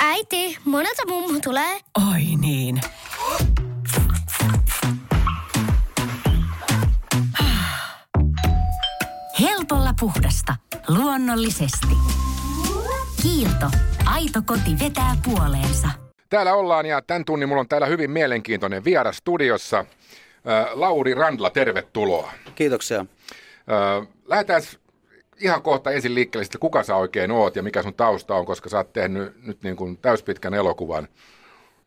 Äiti, 0.00 0.58
monelta 0.64 1.02
mummu 1.08 1.40
tulee? 1.40 1.80
Oi 2.12 2.22
niin. 2.40 2.80
Helpolla 9.40 9.94
puhdasta. 10.00 10.54
Luonnollisesti. 10.88 11.86
Kiilto. 13.22 13.66
Aito 14.06 14.42
koti 14.46 14.78
vetää 14.80 15.16
puoleensa. 15.24 15.88
Täällä 16.30 16.54
ollaan 16.54 16.86
ja 16.86 17.02
tämän 17.02 17.24
tunnin 17.24 17.48
mulla 17.48 17.60
on 17.60 17.68
täällä 17.68 17.86
hyvin 17.86 18.10
mielenkiintoinen 18.10 18.84
vieras 18.84 19.16
studiossa. 19.16 19.78
Äh, 19.78 19.86
Lauri 20.74 21.14
Randla, 21.14 21.50
tervetuloa. 21.50 22.32
Kiitoksia. 22.54 23.00
Äh, 23.00 24.08
lähdetään 24.26 24.62
ihan 25.40 25.62
kohta 25.62 25.90
ensin 25.90 26.14
liikkeelle, 26.14 26.44
että 26.44 26.58
kuka 26.58 26.82
sä 26.82 26.96
oikein 26.96 27.30
oot 27.30 27.56
ja 27.56 27.62
mikä 27.62 27.82
sun 27.82 27.94
tausta 27.94 28.34
on, 28.34 28.46
koska 28.46 28.68
sä 28.68 28.76
oot 28.76 28.92
tehnyt 28.92 29.42
nyt 29.42 29.62
niin 29.62 29.76
kuin 29.76 29.96
täyspitkän 29.96 30.54
elokuvan. 30.54 31.08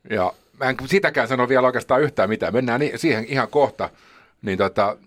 Ja 0.09 0.33
mä 0.59 0.69
en 0.69 0.75
sitäkään 0.85 1.27
sano 1.27 1.49
vielä 1.49 1.67
oikeastaan 1.67 2.01
yhtään 2.01 2.29
mitään. 2.29 2.53
Mennään 2.53 2.81
siihen 2.95 3.25
ihan 3.25 3.47
kohta. 3.47 3.89
Niin 4.41 4.57
tota, 4.57 4.97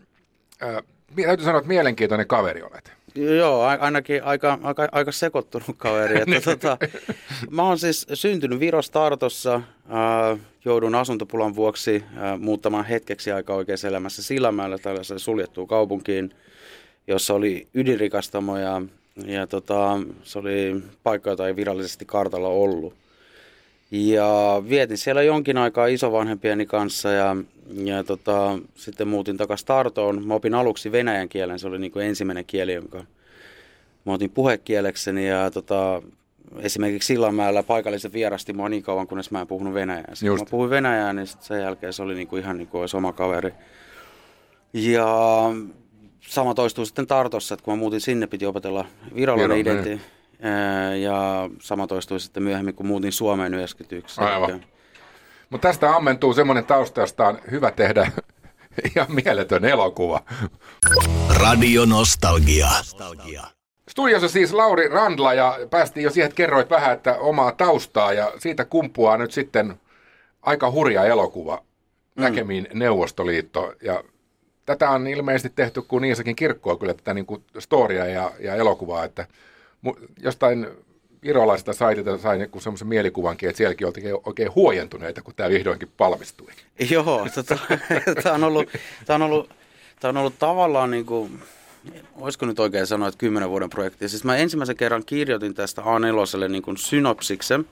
äh, 0.62 0.82
täytyy 1.24 1.44
sanoa, 1.44 1.58
että 1.58 1.68
mielenkiintoinen 1.68 2.26
kaveri 2.26 2.62
olet. 2.62 2.92
Joo, 3.14 3.62
ainakin 3.62 4.24
aika, 4.24 4.58
aika, 4.62 4.88
aika 4.92 5.12
sekoittunut 5.12 5.76
kaveri. 5.76 6.14
Että, 6.20 6.30
Niin. 6.30 6.42
tota, 6.42 6.78
mä 7.50 7.62
oon 7.62 7.78
siis 7.78 8.06
syntynyt 8.14 8.60
Virossa 8.60 8.92
Tartossa, 8.92 9.54
äh, 9.54 10.38
joudun 10.64 10.94
asuntopulan 10.94 11.56
vuoksi 11.56 12.04
äh, 12.16 12.38
muuttamaan 12.38 12.84
hetkeksi 12.84 13.32
aika 13.32 13.54
oikeassa 13.54 13.88
elämässä 13.88 14.22
Sillamäellä 14.22 14.78
tällaiseen 14.78 15.20
suljettuun 15.20 15.68
kaupunkiin, 15.68 16.34
jossa 17.06 17.34
oli 17.34 17.68
ydinrikastamo 17.74 18.58
ja, 18.58 18.82
ja 19.26 19.46
tota, 19.46 20.00
se 20.22 20.38
oli 20.38 20.82
paikka, 21.02 21.30
jota 21.30 21.46
ei 21.48 21.56
virallisesti 21.56 22.04
kartalla 22.04 22.48
ollut. 22.48 22.94
Ja 23.90 24.62
vietin 24.68 24.98
siellä 24.98 25.22
jonkin 25.22 25.58
aikaa 25.58 25.86
isovanhempieni 25.86 26.66
kanssa 26.66 27.10
ja, 27.10 27.36
ja 27.84 28.04
tota, 28.04 28.58
sitten 28.74 29.08
muutin 29.08 29.36
takaisin 29.36 29.66
Tartoon. 29.66 30.26
Mä 30.26 30.34
opin 30.34 30.54
aluksi 30.54 30.92
venäjän 30.92 31.28
kielen, 31.28 31.58
se 31.58 31.66
oli 31.68 31.78
niin 31.78 31.92
kuin 31.92 32.06
ensimmäinen 32.06 32.44
kieli, 32.44 32.74
jonka 32.74 33.04
mä 34.04 34.12
otin 34.12 34.30
puhekielekseni. 34.30 35.28
Ja 35.28 35.50
tota, 35.50 36.02
esimerkiksi 36.58 37.06
Sillanmäellä 37.06 37.62
paikallisen 37.62 38.12
vierasti 38.12 38.52
mua 38.52 38.68
niin 38.68 38.82
kauan, 38.82 39.06
kunnes 39.06 39.30
mä 39.30 39.40
en 39.40 39.46
puhunut 39.46 39.74
venäjää. 39.74 40.14
Sitten 40.14 40.18
kun 40.18 40.26
Just. 40.26 40.44
mä 40.44 40.50
puhuin 40.50 40.70
venäjää, 40.70 41.12
niin 41.12 41.26
sen 41.26 41.60
jälkeen 41.60 41.92
se 41.92 42.02
oli 42.02 42.14
niin 42.14 42.28
kuin 42.28 42.42
ihan 42.42 42.58
niin 42.58 42.68
kuin 42.68 42.80
olisi 42.80 42.96
oma 42.96 43.12
kaveri. 43.12 43.54
Ja 44.72 45.16
sama 46.20 46.54
toistuu 46.54 46.86
sitten 46.86 47.06
Tartossa, 47.06 47.54
että 47.54 47.64
kun 47.64 47.74
mä 47.74 47.78
muutin 47.78 48.00
sinne, 48.00 48.26
piti 48.26 48.46
opetella 48.46 48.84
virallinen 49.14 49.58
identiteetti. 49.58 50.06
niin. 50.42 50.52
Ää, 50.52 50.96
Ja 50.96 51.50
sama 51.60 51.86
toistui 51.86 52.20
sitten 52.20 52.42
myöhemmin, 52.42 52.74
kun 52.74 52.86
muutin 52.86 53.12
Suomeen 53.12 53.54
91. 53.54 54.20
Aivan. 54.20 54.64
Mutta 55.50 55.68
tästä 55.68 55.96
ammentuu 55.96 56.32
semmoinen 56.32 56.64
tausta, 56.64 57.00
josta 57.00 57.28
on 57.28 57.38
hyvä 57.50 57.70
tehdä 57.70 58.12
ihan 58.96 59.06
mieletön 59.24 59.64
elokuva. 59.64 60.22
Radio 61.36 61.84
Nostalgia. 61.84 62.68
Studiossa 63.88 64.28
siis 64.28 64.52
Lauri 64.52 64.88
Randla 64.88 65.34
ja 65.34 65.58
päästiin 65.70 66.04
jo 66.04 66.10
siihen, 66.10 66.26
että 66.26 66.36
kerroit 66.36 66.70
vähän, 66.70 66.92
että 66.92 67.18
omaa 67.18 67.52
taustaa 67.52 68.12
ja 68.12 68.32
siitä 68.38 68.64
kumpuaa 68.64 69.16
nyt 69.16 69.32
sitten 69.32 69.80
aika 70.42 70.70
hurja 70.70 71.04
elokuva 71.04 71.62
näkemiin 72.16 72.68
Neuvostoliitto 72.74 73.72
ja 73.82 74.04
tätä 74.70 74.90
on 74.90 75.06
ilmeisesti 75.06 75.52
tehty 75.56 75.82
kuin 75.82 76.02
niissäkin 76.02 76.36
kirkkoa 76.36 76.76
kyllä 76.76 76.94
tätä 76.94 77.14
niin 77.14 77.26
kuin 77.26 77.42
storia 77.58 78.06
ja, 78.06 78.32
ja 78.40 78.54
elokuvaa, 78.54 79.04
että 79.04 79.26
jostain 80.22 80.66
virolaisesta 81.22 81.72
saitilta 81.72 82.18
sain 82.18 82.40
joku 82.40 82.60
semmoisen 82.60 82.88
mielikuvankin, 82.88 83.48
että 83.48 83.56
sielläkin 83.56 83.86
oltiin 83.86 84.14
oikein 84.26 84.54
huojentuneita, 84.54 85.22
kun 85.22 85.34
tämä 85.34 85.48
vihdoinkin 85.48 85.90
palmistui. 85.96 86.52
Joo, 86.90 87.26
tota, 87.34 87.58
tämä 88.22 88.34
on, 88.34 88.44
ollut, 88.44 88.68
on, 89.08 89.22
on 90.02 90.16
ollut 90.16 90.38
tavallaan 90.38 90.90
niin 90.90 91.06
kuin, 91.06 91.42
olisiko 92.14 92.46
nyt 92.46 92.60
oikein 92.60 92.86
sanoa, 92.86 93.08
että 93.08 93.18
kymmenen 93.18 93.50
vuoden 93.50 93.70
projekti. 93.70 94.08
Siis 94.08 94.24
mä 94.24 94.36
ensimmäisen 94.36 94.76
kerran 94.76 95.04
kirjoitin 95.06 95.54
tästä 95.54 95.82
A4 95.82 96.48
niin 96.48 96.78
synopsiksen. 96.78 97.66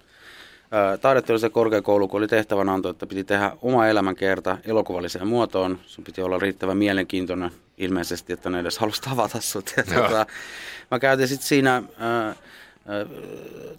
Taideteollisen 1.00 1.50
korkeakoulu, 1.50 2.08
kun 2.08 2.18
oli 2.18 2.28
tehtävän 2.28 2.68
anto, 2.68 2.88
että 2.88 3.06
piti 3.06 3.24
tehdä 3.24 3.52
oma 3.62 3.86
elämänkerta 3.86 4.58
elokuvalliseen 4.64 5.26
muotoon. 5.26 5.78
Sun 5.86 6.04
piti 6.04 6.22
olla 6.22 6.38
riittävän 6.38 6.76
mielenkiintoinen 6.76 7.50
ilmeisesti, 7.78 8.32
että 8.32 8.50
ne 8.50 8.60
edes 8.60 8.78
halusi 8.78 9.02
tavata 9.02 9.40
sut. 9.40 9.74
Ja, 9.76 9.82
tota, 9.82 10.26
mä 10.90 10.98
käytin 10.98 11.28
sitten 11.28 11.48
siinä 11.48 11.82
ää, 11.98 12.34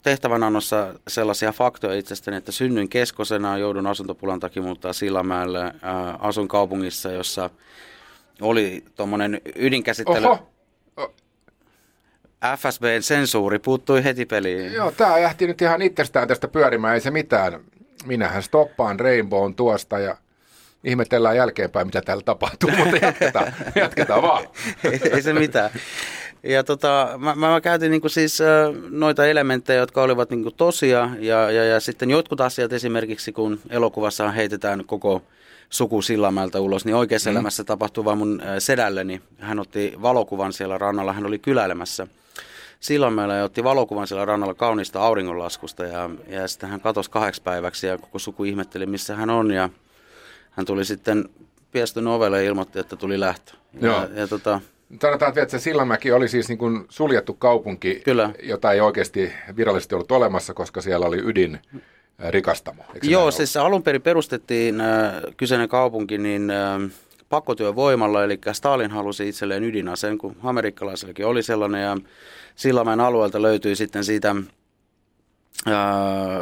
tehtävänannossa 0.04 0.94
sellaisia 1.08 1.52
faktoja 1.52 2.00
itsestäni, 2.00 2.38
että 2.38 2.52
synnyin 2.52 2.90
keskosena, 2.90 3.58
joudun 3.58 3.88
asuntopulan 3.88 4.40
takia 4.40 4.64
muuttaa 4.64 4.94
Sillamäelle, 4.94 5.60
ää, 5.60 6.18
asun 6.20 6.48
kaupungissa, 6.48 7.12
jossa 7.12 7.50
oli 8.42 8.84
tuommoinen 8.96 9.42
ydinkäsittely. 9.56 10.26
Oho! 10.26 10.50
FSBn 12.58 13.04
sensuuri 13.04 13.60
puuttui 13.60 14.04
heti 14.04 14.26
peliin. 14.26 14.74
Joo, 14.74 14.92
tämä 14.92 15.18
jähti 15.18 15.48
nyt 15.48 15.62
ihan 15.62 15.82
itsestään 15.82 16.28
tästä 16.28 16.48
pyörimään, 16.48 16.94
ei 16.94 17.02
se 17.02 17.12
mitään. 17.12 17.60
Minähän 18.06 18.44
stoppaan 18.44 19.00
Rainbown 19.00 19.56
tuosta 19.56 20.00
ja 20.00 20.18
ihmetellään 20.84 21.36
jälkeenpäin, 21.36 21.88
mitä 21.88 22.02
täällä 22.02 22.24
tapahtuu, 22.24 22.70
mutta 22.78 22.98
jatketaan, 23.06 23.54
jatketaan 23.76 24.22
vaan. 24.22 24.48
ei, 24.84 25.00
ei 25.14 25.22
se 25.22 25.34
mitään. 25.34 25.70
Ja 26.44 26.64
tota, 26.64 27.10
mä, 27.18 27.36
mä, 27.36 27.62
käytin 27.62 27.92
niinku 27.92 28.10
siis 28.10 28.40
noita 28.90 29.26
elementtejä, 29.26 29.80
jotka 29.80 30.02
olivat 30.02 30.30
niinku 30.30 30.52
tosia, 30.52 31.10
ja, 31.20 31.52
ja, 31.52 31.66
ja 31.66 31.80
sitten 31.80 32.10
jotkut 32.10 32.42
asiat 32.42 32.74
esimerkiksi, 32.74 33.32
kun 33.32 33.60
elokuvassa 33.70 34.32
heitetään 34.32 34.86
koko 34.86 35.22
suku 35.70 36.02
Sillamäeltä 36.02 36.60
ulos, 36.60 36.86
niin 36.86 36.96
oikeassa 36.96 37.30
mm. 37.30 37.36
elämässä 37.36 37.64
tapahtui 37.64 38.06
vaan 38.06 38.18
mun 38.18 38.42
sedälleni. 38.60 39.22
Hän 39.40 39.60
otti 39.60 39.94
valokuvan 40.02 40.54
siellä 40.54 40.78
rannalla, 40.78 41.14
hän 41.14 41.26
oli 41.26 41.40
kyläilemässä 41.40 42.08
Sillamäellä 42.80 43.36
ja 43.36 43.44
otti 43.44 43.64
valokuvan 43.64 44.08
siellä 44.08 44.26
rannalla 44.26 44.54
kauniista 44.54 45.02
auringonlaskusta, 45.02 45.86
ja, 45.86 46.10
ja 46.28 46.48
sitten 46.48 46.70
hän 46.70 46.82
katosi 46.82 47.12
kahdeksi 47.12 47.42
päiväksi, 47.42 47.88
ja 47.88 47.98
koko 47.98 48.20
suku 48.20 48.44
ihmetteli, 48.44 48.86
missä 48.86 49.16
hän 49.16 49.30
on, 49.30 49.52
ja 49.52 49.70
hän 50.52 50.66
tuli 50.66 50.86
sitten 50.86 51.30
piestön 51.72 52.08
ovelle 52.08 52.44
ja 52.44 52.50
ilmoitti, 52.50 52.80
että 52.80 52.96
tuli 52.96 53.20
lähtö. 53.20 53.54
Joo. 53.82 53.96
Ja, 53.96 54.10
ja 54.16 54.28
tota, 54.28 54.62
Sanotaan, 55.02 55.34
että 55.36 55.52
se 55.52 55.60
Sillanmäki 55.60 56.12
oli 56.12 56.28
siis 56.28 56.50
niin 56.50 56.58
kuin 56.58 56.86
suljettu 56.90 57.34
kaupunki, 57.34 58.02
Kyllä. 58.06 58.30
jota 58.44 58.72
ei 58.72 58.82
oikeasti 58.82 59.34
virallisesti 59.56 59.96
ollut 59.96 60.12
olemassa, 60.12 60.54
koska 60.54 60.82
siellä 60.82 61.06
oli 61.06 61.18
ydin 61.26 61.60
äh, 61.76 62.30
rikastamo. 62.30 62.84
Joo, 63.04 63.32
siis 63.32 63.58
alun 63.58 63.84
perin 63.84 64.02
perustettiin 64.02 64.82
äh, 64.82 65.14
kyseinen 65.38 65.70
kaupunki 65.70 66.18
niin 66.18 66.52
äh, 66.52 66.92
pakkotyövoimalla, 67.30 68.24
eli 68.24 68.40
Stalin 68.52 68.92
halusi 68.92 69.30
itselleen 69.30 69.64
ydinaseen, 69.64 70.18
kun 70.18 70.36
amerikkalaisillakin 70.44 71.26
oli 71.26 71.44
sellainen, 71.44 71.84
ja 71.84 71.98
Sillamäen 72.56 73.00
alueelta 73.00 73.42
löytyi 73.42 73.76
sitten 73.76 74.04
siitä, 74.04 74.36
äh, 75.68 75.74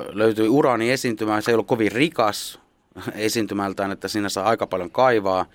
löytyi 0.09 0.49
uraani 0.49 0.91
esiintymä, 0.91 1.41
se 1.41 1.51
ei 1.51 1.55
ollut 1.55 1.67
kovin 1.67 1.91
rikas 1.91 2.59
esiintymältään, 3.15 3.91
että 3.91 4.07
siinä 4.07 4.29
saa 4.29 4.49
aika 4.49 4.67
paljon 4.67 4.91
kaivaa, 4.91 5.45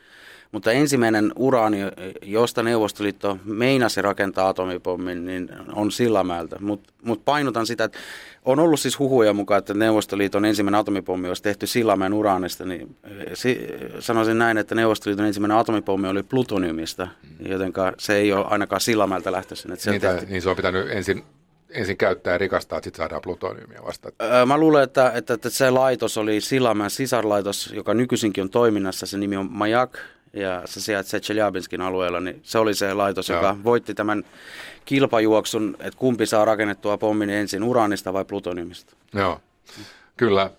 mutta 0.52 0.72
ensimmäinen 0.72 1.32
uraani, 1.36 1.78
josta 2.22 2.62
Neuvostoliitto 2.62 3.38
meinasi 3.44 4.02
rakentaa 4.02 4.48
atomipommin, 4.48 5.26
niin 5.26 5.48
on 5.72 5.92
Sillamäeltä. 5.92 6.56
Mutta 6.60 6.92
mut 7.02 7.24
painotan 7.24 7.66
sitä, 7.66 7.84
että 7.84 7.98
on 8.44 8.58
ollut 8.58 8.80
siis 8.80 8.98
huhuja 8.98 9.32
mukaan, 9.32 9.58
että 9.58 9.74
Neuvostoliiton 9.74 10.44
ensimmäinen 10.44 10.80
atomipommi 10.80 11.28
olisi 11.28 11.42
tehty 11.42 11.66
Sillamäen 11.66 12.14
uraanista. 12.14 12.64
Niin 12.64 12.96
eh, 13.04 13.26
si- 13.34 13.68
sanoisin 14.00 14.38
näin, 14.38 14.58
että 14.58 14.74
Neuvostoliiton 14.74 15.26
ensimmäinen 15.26 15.56
atomipommi 15.56 16.08
oli 16.08 16.22
plutoniumista, 16.22 17.08
joten 17.48 17.72
se 17.98 18.16
ei 18.16 18.32
ole 18.32 18.46
ainakaan 18.48 18.80
Sillamäeltä 18.80 19.32
lähtöisin. 19.32 19.72
Että 19.72 19.82
se 19.82 19.90
niin, 19.90 20.00
tehty 20.00 20.26
niin 20.26 20.42
se 20.42 20.50
on 20.50 20.56
pitänyt 20.56 20.90
ensin, 20.90 21.24
ensin 21.70 21.96
käyttää 21.96 22.32
ja 22.34 22.38
rikastaa, 22.38 22.78
että 22.78 22.86
sitten 22.86 22.98
saadaan 22.98 23.22
plutoniumia 23.22 23.82
vasta. 23.86 24.08
Öö, 24.22 24.46
Mä 24.46 24.58
luulen, 24.58 24.84
että, 24.84 25.12
että, 25.14 25.34
että 25.34 25.50
se 25.50 25.70
laitos 25.70 26.18
oli 26.18 26.40
Sillamäen 26.40 26.90
sisarlaitos, 26.90 27.72
joka 27.74 27.94
nykyisinkin 27.94 28.42
on 28.42 28.50
toiminnassa. 28.50 29.06
Se 29.06 29.18
nimi 29.18 29.36
on 29.36 29.48
Majak 29.50 29.98
ja 30.32 30.62
se 30.64 30.80
sijaitsee 30.80 31.20
Tseljabinskin 31.20 31.80
alueella. 31.80 32.20
Niin 32.20 32.40
se 32.42 32.58
oli 32.58 32.74
se 32.74 32.94
laitos, 32.94 33.28
Joo. 33.28 33.38
joka 33.38 33.56
voitti 33.64 33.94
tämän 33.94 34.24
kilpajuoksun, 34.84 35.76
että 35.80 35.98
kumpi 35.98 36.26
saa 36.26 36.44
rakennettua 36.44 36.98
pommin 36.98 37.30
ensin 37.30 37.62
uraanista 37.62 38.12
vai 38.12 38.24
plutoniumista. 38.24 38.96
Joo, 39.14 39.40
kyllä. 40.16 40.50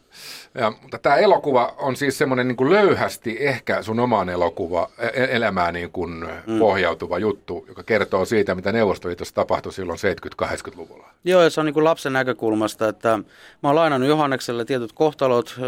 Ja, 0.56 0.74
mutta 0.82 1.00
tämä 1.00 1.16
elokuva 1.16 1.74
on 1.78 1.96
siis 1.96 2.18
semmoinen 2.18 2.48
niin 2.48 2.70
löyhästi 2.70 3.38
ehkä 3.40 3.82
sun 3.82 4.00
omaan 4.00 4.30
elokuva, 4.30 4.90
e- 5.00 5.36
elämään 5.36 5.74
niin 5.74 5.92
kuin 5.92 6.28
mm. 6.48 6.60
pohjautuva 6.60 7.20
juttu, 7.20 7.66
joka 7.68 7.84
kertoo 7.84 8.26
siitä, 8.26 8.56
mitä 8.56 8.72
Neuvostoliitossa 8.72 9.36
tapahtui 9.36 9.74
silloin 9.74 10.00
70-80-luvulla. 10.44 11.10
Joo, 11.24 11.42
ja 11.42 11.50
se 11.50 11.60
on 11.60 11.66
niin 11.66 11.74
kuin 11.74 11.84
lapsen 11.84 12.14
näkökulmasta, 12.14 12.88
että 12.88 13.18
mä 13.64 13.70
oon 13.70 13.76
lainannut 13.76 14.10
Johannekselle 14.10 14.66
tietyt 14.66 14.92
kohtalot 14.92 15.60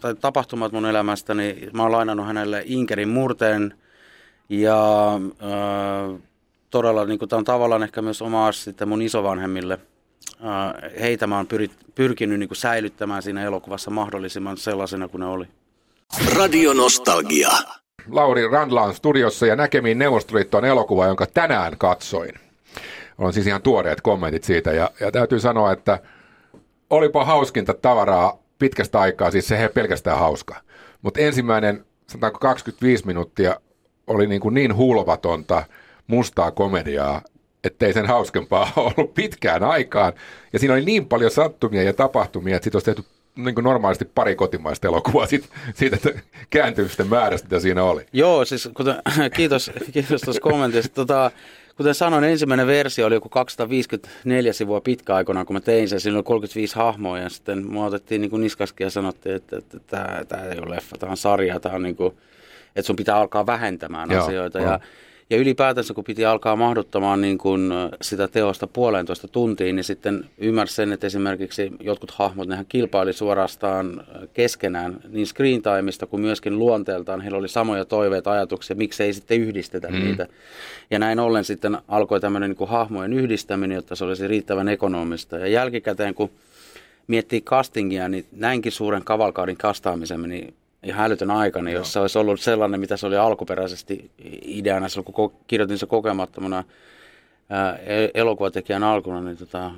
tai 0.00 0.14
tapahtumat 0.14 0.72
mun 0.72 0.86
elämästäni. 0.86 1.68
Mä 1.72 1.82
oon 1.82 1.92
lainannut 1.92 2.26
hänelle 2.26 2.62
Inkerin 2.66 3.08
murteen 3.08 3.74
ja 4.48 5.12
ö, 5.14 6.18
todella, 6.70 7.04
niin 7.04 7.18
kuin, 7.18 7.28
tämä 7.28 7.38
on 7.38 7.44
tavallaan 7.44 7.82
ehkä 7.82 8.02
myös 8.02 8.22
oma 8.22 8.52
sitten 8.52 8.88
mun 8.88 9.02
isovanhemmille. 9.02 9.78
Ää, 10.42 10.90
heitä 11.00 11.26
mä 11.26 11.36
oon 11.36 11.46
pyrit, 11.46 11.72
pyrkinyt 11.94 12.38
niin 12.38 12.48
kuin 12.48 12.56
säilyttämään 12.56 13.22
siinä 13.22 13.44
elokuvassa 13.44 13.90
mahdollisimman 13.90 14.56
sellaisena 14.56 15.08
kuin 15.08 15.20
ne 15.20 15.26
oli. 15.26 15.46
Radio 16.36 16.72
Nostalgia. 16.72 17.50
Lauri 18.10 18.48
Randla 18.48 18.82
on 18.82 18.94
studiossa 18.94 19.46
ja 19.46 19.56
näkemiin 19.56 19.98
Neuvostoliitto 19.98 20.58
on 20.58 20.64
elokuva, 20.64 21.06
jonka 21.06 21.26
tänään 21.26 21.78
katsoin. 21.78 22.34
On 23.18 23.32
siis 23.32 23.46
ihan 23.46 23.62
tuoreet 23.62 24.00
kommentit 24.00 24.44
siitä 24.44 24.72
ja, 24.72 24.90
ja 25.00 25.12
täytyy 25.12 25.40
sanoa, 25.40 25.72
että 25.72 25.98
olipa 26.90 27.24
hauskinta 27.24 27.74
tavaraa 27.74 28.38
pitkästä 28.58 29.00
aikaa, 29.00 29.30
siis 29.30 29.48
se 29.48 29.62
ei 29.62 29.68
pelkästään 29.68 30.18
hauska. 30.18 30.56
Mutta 31.02 31.20
ensimmäinen, 31.20 31.84
sanotaanko 32.06 32.38
25 32.38 33.06
minuuttia, 33.06 33.60
oli 34.06 34.26
niin, 34.26 34.40
kuin 34.40 34.54
niin 34.54 34.76
hulvatonta 34.76 35.64
mustaa 36.06 36.50
komediaa, 36.50 37.22
ettei 37.68 37.92
sen 37.92 38.06
hauskempaa 38.06 38.72
ollut 38.96 39.14
pitkään 39.14 39.62
aikaan. 39.62 40.12
Ja 40.52 40.58
siinä 40.58 40.74
oli 40.74 40.84
niin 40.84 41.06
paljon 41.06 41.30
sattumia 41.30 41.82
ja 41.82 41.92
tapahtumia, 41.92 42.56
että 42.56 42.64
siitä 42.64 42.76
olisi 42.76 42.84
tehty 42.84 43.04
niin 43.36 43.54
kuin 43.54 43.64
normaalisti 43.64 44.04
pari 44.04 44.36
kotimaista 44.36 44.88
elokuvaa 44.88 45.26
siitä, 45.26 45.46
siitä 45.74 45.96
kääntyvisten 46.50 47.06
määrästä, 47.06 47.48
mitä 47.48 47.60
siinä 47.60 47.84
oli. 47.84 48.06
Joo, 48.12 48.44
siis 48.44 48.68
kuten, 48.76 48.94
kiitos, 49.36 49.70
kiitos 49.92 50.20
tuosta 50.20 50.40
kommentista. 50.40 50.94
Tota, 50.94 51.30
kuten 51.76 51.94
sanoin, 51.94 52.24
ensimmäinen 52.24 52.66
versio 52.66 53.06
oli 53.06 53.14
joku 53.14 53.28
254 53.28 54.52
sivua 54.52 54.80
pitkä 54.80 55.14
aikana, 55.14 55.44
kun 55.44 55.56
mä 55.56 55.60
tein 55.60 55.88
sen. 55.88 56.00
Siinä 56.00 56.16
oli 56.16 56.22
35 56.22 56.76
hahmoa 56.76 57.18
ja 57.18 57.28
sitten 57.28 57.66
mua 57.66 57.86
otettiin 57.86 58.20
niin 58.20 58.40
niskaskin 58.40 58.84
ja 58.84 58.90
sanottiin, 58.90 59.34
että, 59.34 59.58
että, 59.58 59.76
että 59.76 59.96
tämä, 59.96 60.24
tämä 60.24 60.42
ei 60.42 60.58
ole 60.58 60.76
leffa, 60.76 60.96
tämä 60.98 61.10
on 61.10 61.16
sarja, 61.16 61.60
tämä 61.60 61.74
on 61.74 61.82
niin 61.82 61.96
kuin, 61.96 62.14
että 62.76 62.86
sun 62.86 62.96
pitää 62.96 63.16
alkaa 63.16 63.46
vähentämään 63.46 64.10
Joo, 64.10 64.24
asioita. 64.24 64.58
Ja, 64.58 64.80
ja 65.30 65.36
ylipäätänsä 65.36 65.94
kun 65.94 66.04
piti 66.04 66.24
alkaa 66.24 66.56
mahduttamaan 66.56 67.20
niin 67.20 67.38
kuin 67.38 67.72
sitä 68.02 68.28
teosta 68.28 68.66
puolentoista 68.66 69.28
tuntiin, 69.28 69.76
niin 69.76 69.84
sitten 69.84 70.24
ymmärsi 70.38 70.74
sen, 70.74 70.92
että 70.92 71.06
esimerkiksi 71.06 71.72
jotkut 71.80 72.10
hahmot, 72.10 72.48
nehän 72.48 72.66
kilpaili 72.68 73.12
suorastaan 73.12 74.04
keskenään 74.34 75.00
niin 75.08 75.26
screen 75.26 75.62
timeista 75.62 76.06
kuin 76.06 76.20
myöskin 76.20 76.58
luonteeltaan. 76.58 77.20
Heillä 77.20 77.38
oli 77.38 77.48
samoja 77.48 77.84
toiveita, 77.84 78.32
ajatuksia, 78.32 78.76
miksei 78.76 79.12
sitten 79.12 79.40
yhdistetä 79.40 79.88
mm. 79.88 79.94
niitä. 79.94 80.26
Ja 80.90 80.98
näin 80.98 81.20
ollen 81.20 81.44
sitten 81.44 81.78
alkoi 81.88 82.20
tämmöinen 82.20 82.50
niin 82.50 82.56
kuin 82.56 82.70
hahmojen 82.70 83.12
yhdistäminen, 83.12 83.74
jotta 83.74 83.96
se 83.96 84.04
olisi 84.04 84.28
riittävän 84.28 84.68
ekonomista. 84.68 85.38
Ja 85.38 85.46
jälkikäteen, 85.46 86.14
kun 86.14 86.30
miettii 87.06 87.40
castingia, 87.40 88.08
niin 88.08 88.26
näinkin 88.32 88.72
suuren 88.72 89.04
kavalkaadin 89.04 89.56
kastaamisen 89.56 90.20
meni 90.20 90.54
ihan 90.82 91.06
älytön 91.06 91.30
aika, 91.30 91.62
niin 91.62 91.74
jos 91.74 91.92
se 91.92 91.98
olisi 91.98 92.18
ollut 92.18 92.40
sellainen, 92.40 92.80
mitä 92.80 92.96
se 92.96 93.06
oli 93.06 93.16
alkuperäisesti 93.16 94.10
ideana, 94.42 94.88
silloin 94.88 95.12
kun 95.12 95.32
kirjoitin 95.46 95.78
se 95.78 95.86
kokemattomana 95.86 96.64
ää, 97.50 97.76
e-, 97.76 98.10
elokuvatekijän 98.14 98.84
alkuna, 98.84 99.20
niin 99.20 99.36
tota, 99.36 99.70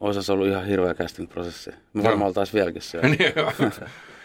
olisi 0.00 0.22
se 0.22 0.32
ollut 0.32 0.46
ihan 0.46 0.66
hirveä 0.66 0.94
casting-prosessi. 0.94 1.72
Me 1.92 2.02
varmaan 2.02 2.28
oltaisiin 2.28 2.54
vieläkin 2.54 2.82
siellä. 2.90 3.08
Niin, 3.08 3.32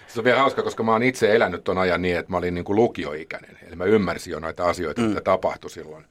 se 0.08 0.20
on 0.20 0.24
vielä 0.24 0.40
hauska, 0.40 0.64
koska 0.64 0.84
mä 0.84 0.92
oon 0.92 1.04
itse 1.04 1.36
elänyt 1.36 1.64
ton 1.64 1.78
ajan 1.78 2.02
niin, 2.02 2.18
että 2.18 2.31
mä 2.31 2.38
olin 2.38 2.56
niin 2.56 2.66
kuin 2.66 2.76
lukioikäinen. 2.76 3.58
Eli 3.68 3.76
mä 3.76 3.86
ymmärsin 3.86 4.31
jo 4.31 4.40
noita 4.40 4.66
asioita, 4.69 5.02
mm. 5.02 5.08
mitä 5.08 5.22
tapahtui 5.22 5.69
silloin, 5.69 6.06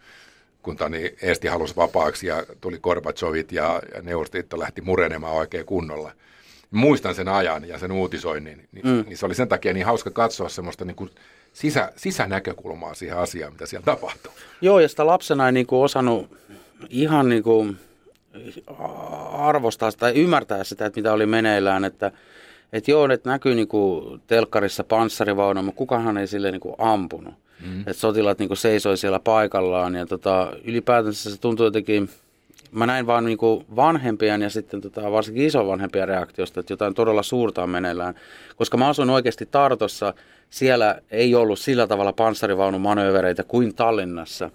kun 0.63 0.77
tani 0.77 1.15
Eesti 1.23 1.49
halusi 1.49 1.77
vapaaksi 1.77 2.27
ja 2.27 2.45
tuli 2.61 2.79
Gorbachovit 2.79 3.53
ja, 3.53 3.83
ja 3.95 4.03
Neuvostoliitto 4.03 4.59
lähti 4.59 4.81
murenemaan 4.81 5.35
oikein 5.35 5.67
kunnolla 5.67 6.13
muistan 6.73 7.15
sen 7.15 7.29
ajan 7.29 7.69
ja 7.69 7.79
sen 7.79 7.93
uutisoinnin, 7.93 8.69
niin, 8.73 8.87
mm. 8.87 9.05
niin 9.07 9.17
se 9.17 9.27
oli 9.27 9.35
sen 9.35 9.49
takia 9.49 9.73
niin 9.73 9.87
hauska 9.87 10.11
katsoa 10.11 10.49
semmoista 10.49 10.85
niin 10.85 10.97
kuin 10.97 11.11
sisä, 11.53 11.93
sisänäkökulmaa 11.97 12.95
siihen 12.95 13.19
asiaan, 13.19 13.53
mitä 13.53 13.67
siellä 13.67 13.85
tapahtuu. 13.85 14.33
Joo, 14.61 14.81
ja 14.81 14.89
sitä 14.89 15.07
lapsena 15.07 15.47
ei 15.47 15.53
niin 15.53 15.67
kuin 15.67 15.85
osannut 15.85 16.37
ihan 16.91 17.29
niin 17.29 17.43
kuin 17.43 17.77
arvostaa 19.33 19.91
sitä 19.91 20.01
tai 20.01 20.13
ymmärtää 20.13 20.65
sitä, 20.65 20.87
että 20.87 21.01
mitä 21.01 21.13
oli 21.13 21.27
meneillään, 21.27 21.85
että 21.85 22.13
että 22.73 22.91
joo, 22.91 23.09
että 23.13 23.31
näkyy 23.31 23.55
niin 23.55 23.69
kuin 23.69 24.23
telkkarissa 24.27 24.85
panssarivaunu, 24.85 25.63
mutta 25.63 25.79
kukahan 25.79 26.19
ei 26.19 26.27
sille 26.27 26.51
niin 26.51 26.61
kuin 26.61 26.75
ampunut. 26.79 27.35
Mm. 27.67 27.81
Että 27.81 27.93
sotilaat 27.93 28.39
niin 28.39 28.49
kuin 28.49 28.59
seisoi 28.59 28.97
siellä 28.97 29.21
paikallaan 29.21 29.95
ja 29.95 30.07
tota, 30.07 30.53
ylipäätänsä 30.65 31.31
se 31.31 31.41
tuntui 31.41 31.67
jotenkin– 31.67 32.09
mä 32.73 32.87
näin 32.87 33.07
vaan 33.07 33.25
niin 33.25 33.39
kuin 33.39 33.67
vanhempien 33.77 34.43
ja 34.43 34.51
sitten 34.51 34.81
tota, 34.81 35.13
varsinkin 35.13 35.47
isovanhempien 35.47 36.09
reaktiosta, 36.09 36.61
että 36.61 36.73
jotain 36.73 36.95
todella 36.95 37.23
suurta 37.23 37.63
on 37.63 37.71
meneillään. 37.71 38.15
Koska 38.57 38.77
mä 38.77 38.89
asun 38.89 39.11
oikeasti 39.11 39.47
Tartossa, 39.47 40.15
siellä 40.51 40.99
ei 41.11 41.35
ollut 41.35 41.59
sillä 41.59 41.87
tavalla 41.87 42.13
panssarivaunumanöövereitä 42.13 43.43
kuin 43.45 43.75
Tallinnassa. 43.75 44.51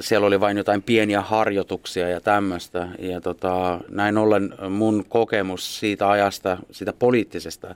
siellä 0.00 0.26
oli 0.26 0.40
vain 0.40 0.56
jotain 0.56 0.82
pieniä 0.82 1.20
harjoituksia 1.20 2.08
ja 2.08 2.20
tämmöistä. 2.20 2.88
Ja 2.98 3.20
tota, 3.20 3.80
näin 3.88 4.18
ollen 4.18 4.54
mun 4.70 5.04
kokemus 5.08 5.80
siitä 5.80 6.10
ajasta, 6.10 6.58
siitä 6.70 6.92
poliittisesta 6.92 7.74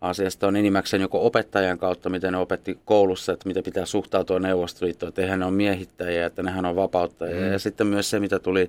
asiasta 0.00 0.46
on 0.46 0.56
enimmäkseen 0.56 1.02
joko 1.02 1.26
opettajan 1.26 1.78
kautta, 1.78 2.08
miten 2.08 2.32
ne 2.32 2.38
opetti 2.38 2.78
koulussa, 2.84 3.32
että 3.32 3.48
miten 3.48 3.64
pitää 3.64 3.86
suhtautua 3.86 4.38
Neuvostoliittoon, 4.38 5.08
että 5.08 5.22
eihän 5.22 5.38
ne 5.38 5.44
ole 5.44 5.54
miehittäjiä, 5.54 6.26
että 6.26 6.42
nehän 6.42 6.64
on 6.64 6.76
vapauttajia. 6.76 7.46
Mm. 7.46 7.52
Ja 7.52 7.58
sitten 7.58 7.86
myös 7.86 8.10
se, 8.10 8.20
mitä 8.20 8.38
tuli 8.38 8.68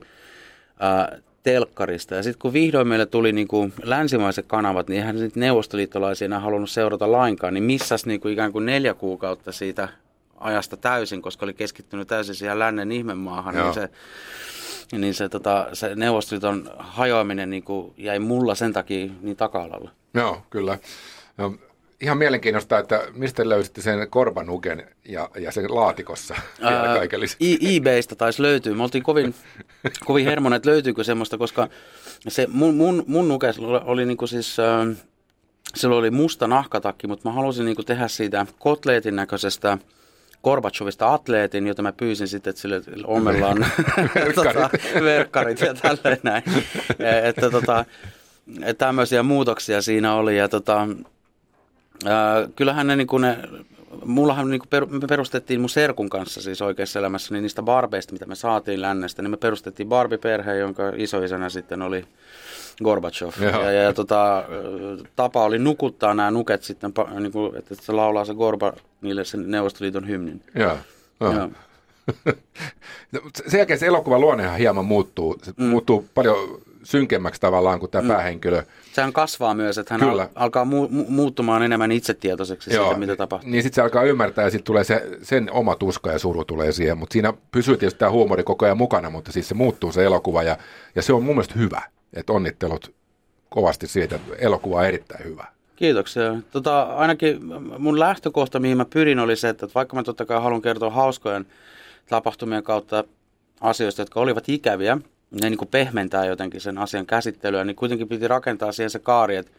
ää, 0.79 1.17
telkkarista. 1.43 2.15
Ja 2.15 2.23
sitten 2.23 2.41
kun 2.41 2.53
vihdoin 2.53 2.87
meille 2.87 3.05
tuli 3.05 3.31
niin 3.31 3.47
kuin 3.47 3.73
länsimaiset 3.83 4.45
kanavat, 4.45 4.87
niin 4.87 4.99
eihän 4.99 5.15
nyt 5.15 5.35
neuvostoliittolaisia 5.35 6.25
enää 6.25 6.39
halunnut 6.39 6.69
seurata 6.69 7.11
lainkaan, 7.11 7.53
niin 7.53 7.63
missas 7.63 8.05
niin 8.05 8.19
kuin 8.19 8.33
ikään 8.33 8.51
kuin 8.51 8.65
neljä 8.65 8.93
kuukautta 8.93 9.51
siitä 9.51 9.89
ajasta 10.39 10.77
täysin, 10.77 11.21
koska 11.21 11.45
oli 11.45 11.53
keskittynyt 11.53 12.07
täysin 12.07 12.35
siihen 12.35 12.59
lännen 12.59 12.91
ihmemaahan, 12.91 13.53
niin 13.53 13.59
Joo. 13.59 13.73
niin 13.73 13.89
se, 14.91 14.97
niin 14.97 15.13
se, 15.13 15.29
tota, 15.29 15.67
se 15.73 15.95
Neuvostoliiton 15.95 16.71
hajoaminen 16.79 17.49
niin 17.49 17.63
kuin 17.63 17.93
jäi 17.97 18.19
mulla 18.19 18.55
sen 18.55 18.73
takia 18.73 19.11
niin 19.21 19.37
taka-alalle. 19.37 19.89
Joo, 20.13 20.41
kyllä. 20.49 20.77
No, 21.39 21.55
ihan 22.01 22.17
mielenkiinnosta, 22.17 22.79
että 22.79 23.03
mistä 23.13 23.49
löysitte 23.49 23.81
sen 23.81 24.09
korvanuken 24.09 24.87
ja, 25.05 25.29
ja 25.39 25.51
sen 25.51 25.75
laatikossa 25.75 26.35
Ää, 26.61 26.95
e- 27.39 27.75
eBaystä 27.77 28.15
taisi 28.15 28.41
löytyä. 28.41 28.75
Me 28.75 28.83
oltiin 28.83 29.03
kovin, 29.03 29.35
kovin 30.05 30.25
hermonen, 30.25 30.57
että 30.57 30.69
löytyykö 30.69 31.03
semmoista, 31.03 31.37
koska 31.37 31.67
se 32.27 32.47
mun, 32.51 32.75
mun, 32.75 33.03
mun 33.07 33.27
nuke 33.27 33.53
oli 33.85 34.05
niinku 34.05 34.27
siis... 34.27 34.57
Äh, 34.59 34.97
silloin 35.75 35.99
oli 35.99 36.11
musta 36.11 36.47
nahkatakki, 36.47 37.07
mutta 37.07 37.29
mä 37.29 37.35
halusin 37.35 37.65
niinku 37.65 37.83
tehdä 37.83 38.07
siitä 38.07 38.45
kotleetin 38.59 39.15
näköisestä 39.15 39.77
Gorbachevista 40.43 41.13
atleetin, 41.13 41.67
jota 41.67 41.81
mä 41.81 41.91
pyysin 41.91 42.27
sitten, 42.27 42.51
että 42.51 42.61
sille 42.61 42.81
ommellaan 43.03 43.57
tota, 44.35 44.69
verkkarit 45.03 45.59
ja 45.59 45.73
tälleen 45.73 46.19
näin. 46.23 46.43
että 47.29 47.49
tota, 47.49 47.85
tämmöisiä 48.77 49.23
muutoksia 49.23 49.81
siinä 49.81 50.15
oli 50.15 50.37
ja 50.37 50.49
tota, 50.49 50.87
kyllähän 52.55 52.87
ne, 52.87 52.95
niin 52.95 53.07
kuin 53.07 53.21
ne 53.21 53.37
mullahan 54.05 54.49
niin 54.49 54.61
per, 54.69 54.85
me 54.85 55.07
perustettiin 55.07 55.59
mun 55.59 55.69
serkun 55.69 56.09
kanssa 56.09 56.41
siis 56.41 56.61
oikeassa 56.61 56.99
elämässä, 56.99 57.33
niin 57.33 57.41
niistä 57.41 57.63
barbeista, 57.63 58.13
mitä 58.13 58.25
me 58.25 58.35
saatiin 58.35 58.81
lännestä, 58.81 59.21
niin 59.21 59.31
me 59.31 59.37
perustettiin 59.37 59.89
Barbie-perhe, 59.89 60.55
jonka 60.55 60.83
isoisänä 60.95 61.49
sitten 61.49 61.81
oli 61.81 62.05
Gorbachev. 62.83 63.29
Ja, 63.41 63.49
ja, 63.49 63.71
ja 63.71 63.93
tota, 63.93 64.43
tapa 65.15 65.43
oli 65.43 65.59
nukuttaa 65.59 66.13
nämä 66.13 66.31
nuket 66.31 66.63
sitten, 66.63 66.93
niin 67.19 67.31
kuin, 67.31 67.55
että 67.55 67.75
se 67.81 67.91
laulaa 67.91 68.25
se 68.25 68.33
Gorba 68.33 68.73
niille 69.01 69.25
sen 69.25 69.51
Neuvostoliiton 69.51 70.07
hymnin. 70.07 70.41
Joo. 70.55 70.77
Joo. 71.19 71.49
Sen 73.47 73.57
jälkeen 73.57 73.79
se 73.79 73.85
elokuvan 73.85 74.21
luonnehan 74.21 74.57
hieman 74.57 74.85
muuttuu. 74.85 75.37
Se 75.43 75.51
mm. 75.57 75.65
muuttuu 75.65 76.05
paljon 76.15 76.61
synkemmäksi 76.83 77.41
tavallaan 77.41 77.79
kuin 77.79 77.91
tämä 77.91 78.01
mm. 78.01 78.07
päähenkilö. 78.07 78.63
Sehän 78.93 79.13
kasvaa 79.13 79.53
myös, 79.53 79.77
että 79.77 79.93
hän 79.93 80.09
Kyllä. 80.09 80.29
alkaa 80.35 80.63
mu- 80.63 80.89
mu- 80.91 81.09
muuttumaan 81.09 81.63
enemmän 81.63 81.91
itsetietoiseksi 81.91 82.73
Joo, 82.73 82.85
siitä, 82.85 82.99
mitä 82.99 83.15
tapahtuu. 83.15 83.49
Niin 83.51 83.63
sitten 83.63 83.75
se 83.75 83.81
alkaa 83.81 84.03
ymmärtää 84.03 84.43
ja 84.43 84.49
sitten 84.49 84.65
tulee 84.65 84.83
se, 84.83 85.17
sen 85.21 85.51
oma 85.51 85.75
tuska 85.75 86.11
ja 86.11 86.19
suru 86.19 86.45
tulee 86.45 86.71
siihen. 86.71 86.97
Mutta 86.97 87.13
siinä 87.13 87.33
pysyy 87.51 87.77
tietysti 87.77 87.99
tämä 87.99 88.11
huumori 88.11 88.43
koko 88.43 88.65
ajan 88.65 88.77
mukana, 88.77 89.09
mutta 89.09 89.31
siis 89.31 89.47
se 89.47 89.55
muuttuu 89.55 89.91
se 89.91 90.05
elokuva 90.05 90.43
ja, 90.43 90.57
ja 90.95 91.01
se 91.01 91.13
on 91.13 91.23
mun 91.23 91.35
mielestä 91.35 91.59
hyvä. 91.59 91.81
Että 92.13 92.33
onnittelut 92.33 92.95
kovasti 93.49 93.87
siitä, 93.87 94.15
että 94.15 94.35
elokuva 94.35 94.79
on 94.79 94.85
erittäin 94.85 95.25
hyvä. 95.25 95.47
Kiitoksia. 95.75 96.35
Tota, 96.51 96.81
ainakin 96.81 97.39
mun 97.77 97.99
lähtökohta, 97.99 98.59
mihin 98.59 98.77
mä 98.77 98.85
pyrin, 98.85 99.19
oli 99.19 99.35
se, 99.35 99.49
että 99.49 99.67
vaikka 99.75 99.95
mä 99.95 100.03
totta 100.03 100.25
kai 100.25 100.41
haluan 100.41 100.61
kertoa 100.61 100.89
hauskojen 100.89 101.45
tapahtumien 102.09 102.63
kautta 102.63 103.03
asioista, 103.61 104.01
jotka 104.01 104.19
olivat 104.19 104.49
ikäviä, 104.49 104.97
ne 105.31 105.49
niin 105.49 105.57
kuin 105.57 105.69
pehmentää 105.69 106.25
jotenkin 106.25 106.61
sen 106.61 106.77
asian 106.77 107.05
käsittelyä, 107.05 107.63
niin 107.63 107.75
kuitenkin 107.75 108.07
piti 108.07 108.27
rakentaa 108.27 108.71
siihen 108.71 108.89
se 108.89 108.99
kaari, 108.99 109.35
että 109.35 109.51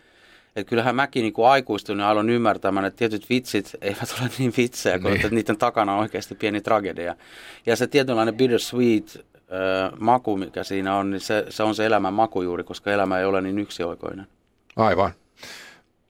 että 0.57 0.71
kyllähän 0.71 0.97
mäkin 0.97 1.23
niin 1.23 1.47
aikuistun 1.49 1.99
ja 1.99 2.11
aloin 2.11 2.31
ymmärtämään, 2.31 2.87
että 2.87 2.99
tietyt 2.99 3.31
vitsit 3.31 3.77
eivät 3.81 4.15
ole 4.21 4.31
niin 4.39 4.53
vitsejä, 4.57 4.99
kun 4.99 5.11
niin. 5.11 5.21
että 5.21 5.35
niiden 5.35 5.57
takana 5.57 5.95
on 5.95 6.01
oikeasti 6.01 6.35
pieni 6.35 6.61
tragedia. 6.61 7.15
Ja 7.67 7.77
se 7.77 7.87
tietynlainen 7.87 8.35
bittersweet 8.35 9.27
äh, 9.37 9.99
maku, 9.99 10.37
mikä 10.37 10.65
siinä 10.65 10.97
on, 10.97 11.11
niin 11.11 11.21
se, 11.21 11.47
se 11.49 11.63
on 11.63 11.75
se 11.75 11.87
elämän 11.87 12.15
maku 12.15 12.43
juuri, 12.43 12.65
koska 12.65 12.93
elämä 12.93 13.19
ei 13.19 13.25
ole 13.25 13.41
niin 13.41 13.59
yksioikoinen. 13.59 14.27
Aivan. 14.77 15.11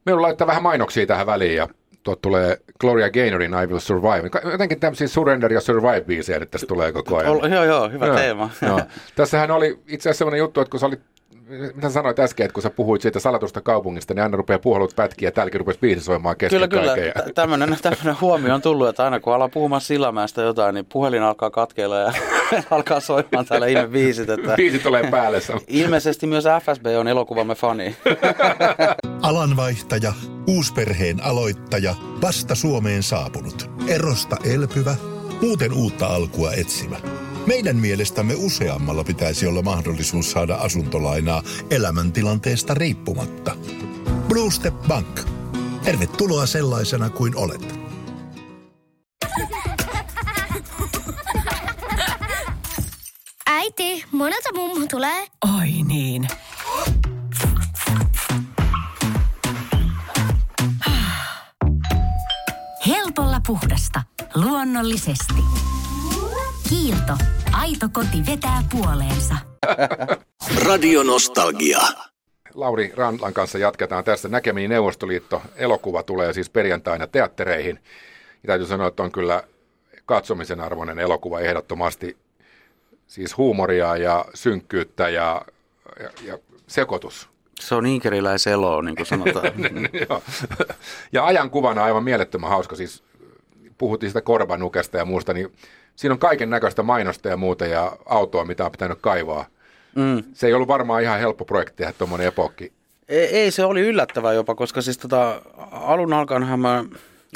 Me 0.07 0.15
laittaa 0.15 0.47
vähän 0.47 0.63
mainoksia 0.63 1.07
tähän 1.07 1.27
väliin 1.27 1.57
ja 1.57 1.69
tuot 2.03 2.21
tulee 2.23 2.57
Gloria 2.81 3.11
Gaynorin 3.11 3.53
I 3.65 3.67
Will 3.67 3.79
Survive. 3.79 4.51
Jotenkin 4.53 4.81
tämmöisiä 4.81 5.09
Surrender 5.09 5.53
ja 5.53 5.61
Survive-biisejä 5.61 6.39
nyt 6.39 6.51
tässä 6.51 6.67
tulee 6.67 6.93
koko 6.93 7.17
ajan. 7.17 7.33
Ol, 7.33 7.45
joo, 7.53 7.65
joo, 7.65 7.89
hyvä 7.89 8.07
Joo, 8.07 8.17
teema. 8.17 8.51
joo. 8.67 8.81
Tässähän 9.17 9.51
oli 9.51 9.79
itse 9.89 10.09
asiassa 10.09 10.19
sellainen 10.19 10.39
juttu, 10.39 10.61
että 10.61 10.71
kun 10.71 10.81
sä 10.81 10.87
olit 10.87 11.01
mitä 11.75 11.89
sanoit 11.91 12.19
äsken, 12.19 12.45
että 12.45 12.55
kun 12.55 12.63
sä 12.63 12.71
puhuit 12.71 13.03
siitä 13.03 13.21
salatusta 13.21 13.61
kaupungista, 13.61 14.15
niin 14.15 14.23
aina 14.23 14.37
rupeaa 14.37 14.59
puhelut 14.59 14.97
pätkiä 14.97 15.27
ja 15.27 15.33
täälläkin 15.33 15.59
rupesi 15.61 15.79
biisi 15.79 16.01
soimaan 16.01 16.37
kesken 16.37 16.57
Kyllä, 16.57 16.69
kyllä. 16.69 16.87
kaiken. 16.87 17.13
Ja... 17.17 17.23
Tä- 17.23 17.33
Tämmöinen, 17.35 17.77
tämmöinen 17.83 18.17
huomio 18.21 18.55
on 18.55 18.63
tullut, 18.63 18.89
että 18.89 19.05
aina 19.05 19.21
kun 19.21 19.35
alaa 19.35 19.49
puhumaan 19.49 19.81
Sillamäestä 19.81 20.43
jotain, 20.43 20.75
niin 20.75 20.87
puhelin 20.93 21.23
alkaa 21.23 21.51
katkeilla 21.51 21.97
ja 21.99 22.13
alkaa 22.71 23.01
soimaan 23.01 23.47
täällä 23.47 23.67
ihme 23.67 23.87
biisit. 23.89 24.31
Että 24.31 24.55
Biisi 24.57 24.79
tulee 24.79 25.11
päälle. 25.11 25.39
ilmeisesti 25.69 26.27
myös 26.27 26.45
FSB 26.63 26.87
on 26.99 27.09
elokuvamme 27.09 27.55
fani. 27.55 27.97
Alanvaihtaja, 29.23 30.13
uusperheen 30.51 31.25
aloittaja, 31.25 31.95
vasta 32.23 32.55
Suomeen 32.55 33.03
saapunut, 33.03 33.71
erosta 33.87 34.37
elpyvä, 34.45 34.97
muuten 35.43 35.73
uutta 35.73 36.07
alkua 36.07 36.53
etsimä. 36.53 37.01
Meidän 37.47 37.77
mielestämme 37.77 38.35
useammalla 38.37 39.05
pitäisi 39.05 39.47
olla 39.47 39.63
mahdollisuus 39.63 40.31
saada 40.31 40.55
asuntolainaa 40.55 41.43
elämäntilanteesta 41.71 42.75
riippumatta. 42.75 43.57
Blue 44.29 44.51
Step 44.51 44.75
Bank. 44.89 45.21
Tervetuloa 45.85 46.47
sellaisena 46.47 47.11
kuin 47.11 47.37
olet. 47.37 47.81
Äiti, 53.47 54.05
monelta 54.13 54.49
mummu 54.55 54.87
tulee? 54.91 55.27
Oi 55.59 55.71
niin. 55.87 56.29
Puhdasta. 63.51 64.03
Luonnollisesti. 64.35 65.35
Kiilto. 66.69 67.13
Aito 67.53 67.87
koti 67.93 68.27
vetää 68.27 68.63
puoleensa. 68.73 69.35
Radionostalgia. 70.67 71.79
Lauri 72.55 72.93
Randlan 72.97 73.35
kanssa 73.35 73.59
jatketaan 73.59 74.05
tästä. 74.05 74.29
Näkemiin 74.29 74.71
Neuvostoliitto 74.71 75.43
elokuva 75.57 76.03
tulee 76.03 76.33
siis 76.33 76.51
perjantaina 76.51 77.07
teattereihin. 77.07 77.79
Ja 78.43 78.47
täytyy 78.47 78.67
sanoa, 78.67 78.89
että 78.89 79.03
on 79.03 79.13
kyllä 79.13 79.43
katsomisen 80.07 80.61
arvoinen 80.61 80.99
elokuva 80.99 81.41
ehdottomasti. 81.41 82.17
Siis 83.07 83.37
huumoria 83.37 83.97
ja 83.97 84.25
synkkyyttä 84.35 85.09
ja, 85.09 85.43
ja, 86.01 86.11
ja 86.23 86.39
sekoitus. 86.67 87.29
Se 87.61 87.75
on 87.75 87.87
inkeriläiselo, 87.87 88.83
niin 88.83 88.97
kuin 88.97 89.07
sanotaan. 89.07 89.53
Joo. 90.09 90.23
ja 91.13 91.27
ajankuvana 91.27 91.85
aivan 91.85 92.05
mielettömän 92.05 92.51
hauska. 92.51 92.77
Siis 92.77 93.10
puhuttiin 93.81 94.11
sitä 94.11 94.21
korvanukesta 94.21 94.99
ja 94.99 95.05
muusta, 95.05 95.33
niin 95.33 95.53
siinä 95.97 96.13
on 96.13 96.19
kaiken 96.19 96.51
näköistä 96.51 96.83
mainosta 96.83 97.29
ja 97.29 97.37
muuta 97.37 97.67
ja 97.67 97.97
autoa, 98.07 98.45
mitä 98.45 98.65
on 98.65 98.73
pitänyt 98.73 98.99
kaivaa. 99.01 99.47
Mm. 99.95 100.23
Se 100.35 100.47
ei 100.47 100.55
ollut 100.55 100.69
varmaan 100.69 101.03
ihan 101.03 101.19
helppo 101.19 101.45
projekti 101.45 101.77
tehdä 101.77 101.93
tuommoinen 101.93 102.27
epokki. 102.27 102.73
Ei, 103.09 103.27
ei, 103.27 103.51
se 103.51 103.65
oli 103.65 103.81
yllättävää 103.81 104.33
jopa, 104.33 104.55
koska 104.55 104.83
siis 104.83 104.99
tota, 104.99 105.43
alun 105.71 106.13
alkaenhan 106.13 106.61
mä 106.61 106.85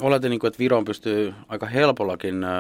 oletin, 0.01 0.31
niin 0.31 0.41
kuin, 0.41 0.49
että 0.49 0.59
Viron 0.59 0.85
pystyy 0.85 1.35
aika 1.49 1.67
helpollakin 1.67 2.45
äh, 2.45 2.51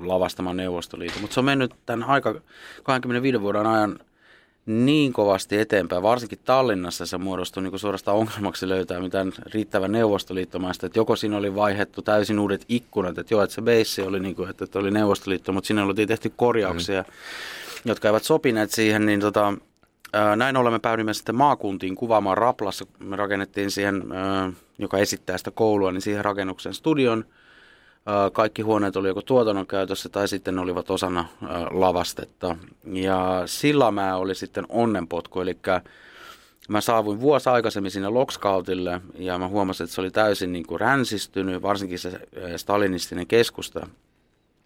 lavastamaan 0.00 0.56
Neuvostoliiton, 0.56 1.20
mutta 1.20 1.34
se 1.34 1.40
on 1.40 1.44
mennyt 1.44 1.74
tämän 1.86 2.08
aika 2.08 2.34
25 2.82 3.40
vuoden 3.40 3.66
ajan 3.66 3.98
niin 4.66 5.12
kovasti 5.12 5.58
eteenpäin, 5.58 6.02
varsinkin 6.02 6.38
Tallinnassa 6.44 7.06
se 7.06 7.18
muodostui 7.18 7.62
niin 7.62 7.78
suorastaan 7.78 8.16
ongelmaksi 8.16 8.68
löytää 8.68 9.00
mitään 9.00 9.32
riittävän 9.54 9.92
neuvostoliittomaista, 9.92 10.86
että 10.86 10.98
joko 10.98 11.16
siinä 11.16 11.36
oli 11.36 11.54
vaihettu 11.54 12.02
täysin 12.02 12.38
uudet 12.38 12.64
ikkunat, 12.68 13.18
että 13.18 13.34
joo, 13.34 13.42
että 13.42 13.54
se 13.54 13.62
beissi 13.62 14.02
oli 14.02 14.20
niin 14.20 14.36
kuin, 14.36 14.50
että, 14.50 14.64
että 14.64 14.78
oli 14.78 14.90
Neuvostoliitto, 14.90 15.52
mutta 15.52 15.68
sinne 15.68 15.82
oli 15.82 16.06
tehty 16.06 16.32
korjauksia, 16.36 17.02
mm. 17.02 17.08
jotka 17.84 18.08
eivät 18.08 18.24
sopineet 18.24 18.70
siihen, 18.70 19.06
niin 19.06 19.20
tota, 19.20 19.54
näin 20.36 20.56
ollen 20.56 20.72
me 20.72 20.78
päädyimme 20.78 21.14
sitten 21.14 21.34
maakuntiin 21.34 21.94
kuvaamaan 21.94 22.38
Raplassa, 22.38 22.86
me 22.98 23.16
rakennettiin 23.16 23.70
siihen, 23.70 24.04
joka 24.78 24.98
esittää 24.98 25.38
sitä 25.38 25.50
koulua, 25.50 25.92
niin 25.92 26.02
siihen 26.02 26.24
rakennuksen 26.24 26.74
studion, 26.74 27.24
Kaikki 28.32 28.62
huoneet 28.62 28.96
oli 28.96 29.08
joko 29.08 29.22
tuotannon 29.22 29.66
käytössä 29.66 30.08
tai 30.08 30.28
sitten 30.28 30.54
ne 30.54 30.60
olivat 30.60 30.90
osana 30.90 31.24
lavastetta. 31.70 32.56
Ja 32.92 33.42
Sillamäe 33.46 34.14
oli 34.14 34.34
sitten 34.34 34.66
onnenpotku, 34.68 35.40
eli 35.40 35.58
mä 36.68 36.80
saavuin 36.80 37.20
vuosi 37.20 37.48
aikaisemmin 37.48 37.90
sinne 37.90 38.08
Lokskautille 38.08 39.00
ja 39.18 39.38
mä 39.38 39.48
huomasin, 39.48 39.84
että 39.84 39.94
se 39.94 40.00
oli 40.00 40.10
täysin 40.10 40.52
niin 40.52 40.66
kuin 40.66 40.80
ränsistynyt, 40.80 41.62
varsinkin 41.62 41.98
se 41.98 42.20
stalinistinen 42.56 43.26
keskusta. 43.26 43.86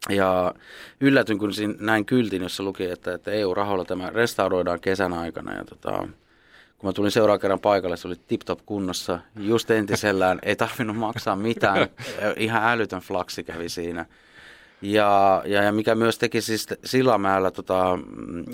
Ja 0.08 0.54
yllätyin, 1.00 1.38
kun 1.38 1.52
näin 1.80 2.04
kyltin, 2.04 2.42
jossa 2.42 2.62
luki, 2.62 2.84
että, 2.84 3.14
että 3.14 3.30
EU-rahoilla 3.30 3.84
tämä 3.84 4.10
restauroidaan 4.10 4.80
kesän 4.80 5.12
aikana. 5.12 5.54
Ja 5.54 5.64
tota, 5.64 6.08
kun 6.86 6.92
mä 6.92 6.94
tulin 6.96 7.10
seuraavan 7.10 7.40
kerran 7.40 7.60
paikalle, 7.60 7.96
se 7.96 8.08
oli 8.08 8.16
tip-top 8.16 8.58
kunnossa, 8.66 9.18
just 9.36 9.70
entisellään, 9.70 10.38
ei 10.42 10.56
tarvinnut 10.56 10.96
maksaa 10.96 11.36
mitään, 11.36 11.88
ihan 12.36 12.62
älytön 12.64 13.00
flaksi 13.00 13.44
kävi 13.44 13.68
siinä. 13.68 14.06
Ja, 14.82 15.42
ja, 15.46 15.62
ja 15.62 15.72
mikä 15.72 15.94
myös 15.94 16.18
teki 16.18 16.40
siis 16.40 16.66
Sillamäellä 16.84 17.50
tota, 17.50 17.98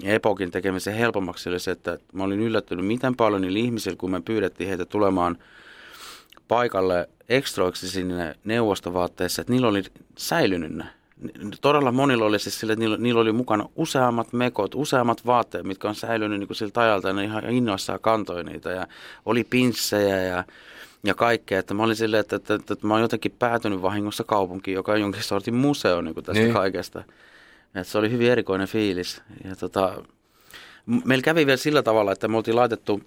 Epokin 0.02 0.50
tekemisen 0.50 0.94
helpommaksi 0.94 1.48
oli 1.48 1.60
se, 1.60 1.70
että 1.70 1.98
mä 2.12 2.24
olin 2.24 2.40
yllättynyt, 2.40 2.86
miten 2.86 3.16
paljon 3.16 3.40
niillä 3.40 3.58
ihmisillä, 3.58 3.96
kun 3.96 4.10
me 4.10 4.20
pyydettiin 4.20 4.68
heitä 4.68 4.84
tulemaan 4.84 5.38
paikalle 6.48 7.08
ekstroiksi 7.28 7.88
sinne 7.88 8.36
neuvostovaatteessa, 8.44 9.42
että 9.42 9.52
niillä 9.52 9.68
oli 9.68 9.82
säilynyt 10.18 10.72
ne. 10.72 10.84
Todella 11.60 11.92
monilla 11.92 12.24
oli 12.24 12.38
siis 12.38 12.60
sille, 12.60 12.72
että 12.72 12.80
niillä, 12.80 12.96
niillä 12.96 13.20
oli 13.20 13.32
mukana 13.32 13.68
useammat 13.76 14.32
mekot, 14.32 14.74
useammat 14.74 15.26
vaatteet, 15.26 15.64
mitkä 15.66 15.88
on 15.88 15.94
säilynyt 15.94 16.38
niin 16.38 16.46
kuin 16.48 16.56
siltä 16.56 16.80
ajalta, 16.80 17.08
ja 17.08 17.14
ne 17.14 17.24
ihan 17.24 17.50
innoissaan 17.50 18.00
kantoi 18.00 18.44
niitä, 18.44 18.70
ja 18.70 18.86
oli 19.26 19.44
pinssejä 19.44 20.22
ja, 20.22 20.44
ja 21.04 21.14
kaikkea, 21.14 21.58
että 21.58 21.74
mä 21.74 21.82
olin 21.82 21.96
silleen, 21.96 22.20
että, 22.20 22.36
että, 22.36 22.54
että, 22.54 22.72
että 22.74 22.86
mä 22.86 22.94
oon 22.94 23.02
jotenkin 23.02 23.34
päätynyt 23.38 23.82
vahingossa 23.82 24.24
kaupunkiin, 24.24 24.74
joka 24.74 24.92
on 24.92 25.00
jonkin 25.00 25.22
sortin 25.22 25.54
museo 25.54 26.00
niin 26.00 26.14
kuin 26.14 26.24
tästä 26.24 26.42
Niin. 26.42 26.52
kaikesta. 26.52 27.04
Et 27.74 27.86
se 27.86 27.98
oli 27.98 28.10
hyvin 28.10 28.30
erikoinen 28.30 28.68
fiilis. 28.68 29.22
Ja 29.44 29.56
tota, 29.56 30.02
meillä 31.04 31.22
kävi 31.22 31.46
vielä 31.46 31.56
sillä 31.56 31.82
tavalla, 31.82 32.12
että 32.12 32.28
me 32.28 32.36
oltiin 32.36 32.56
laitettu 32.56 33.00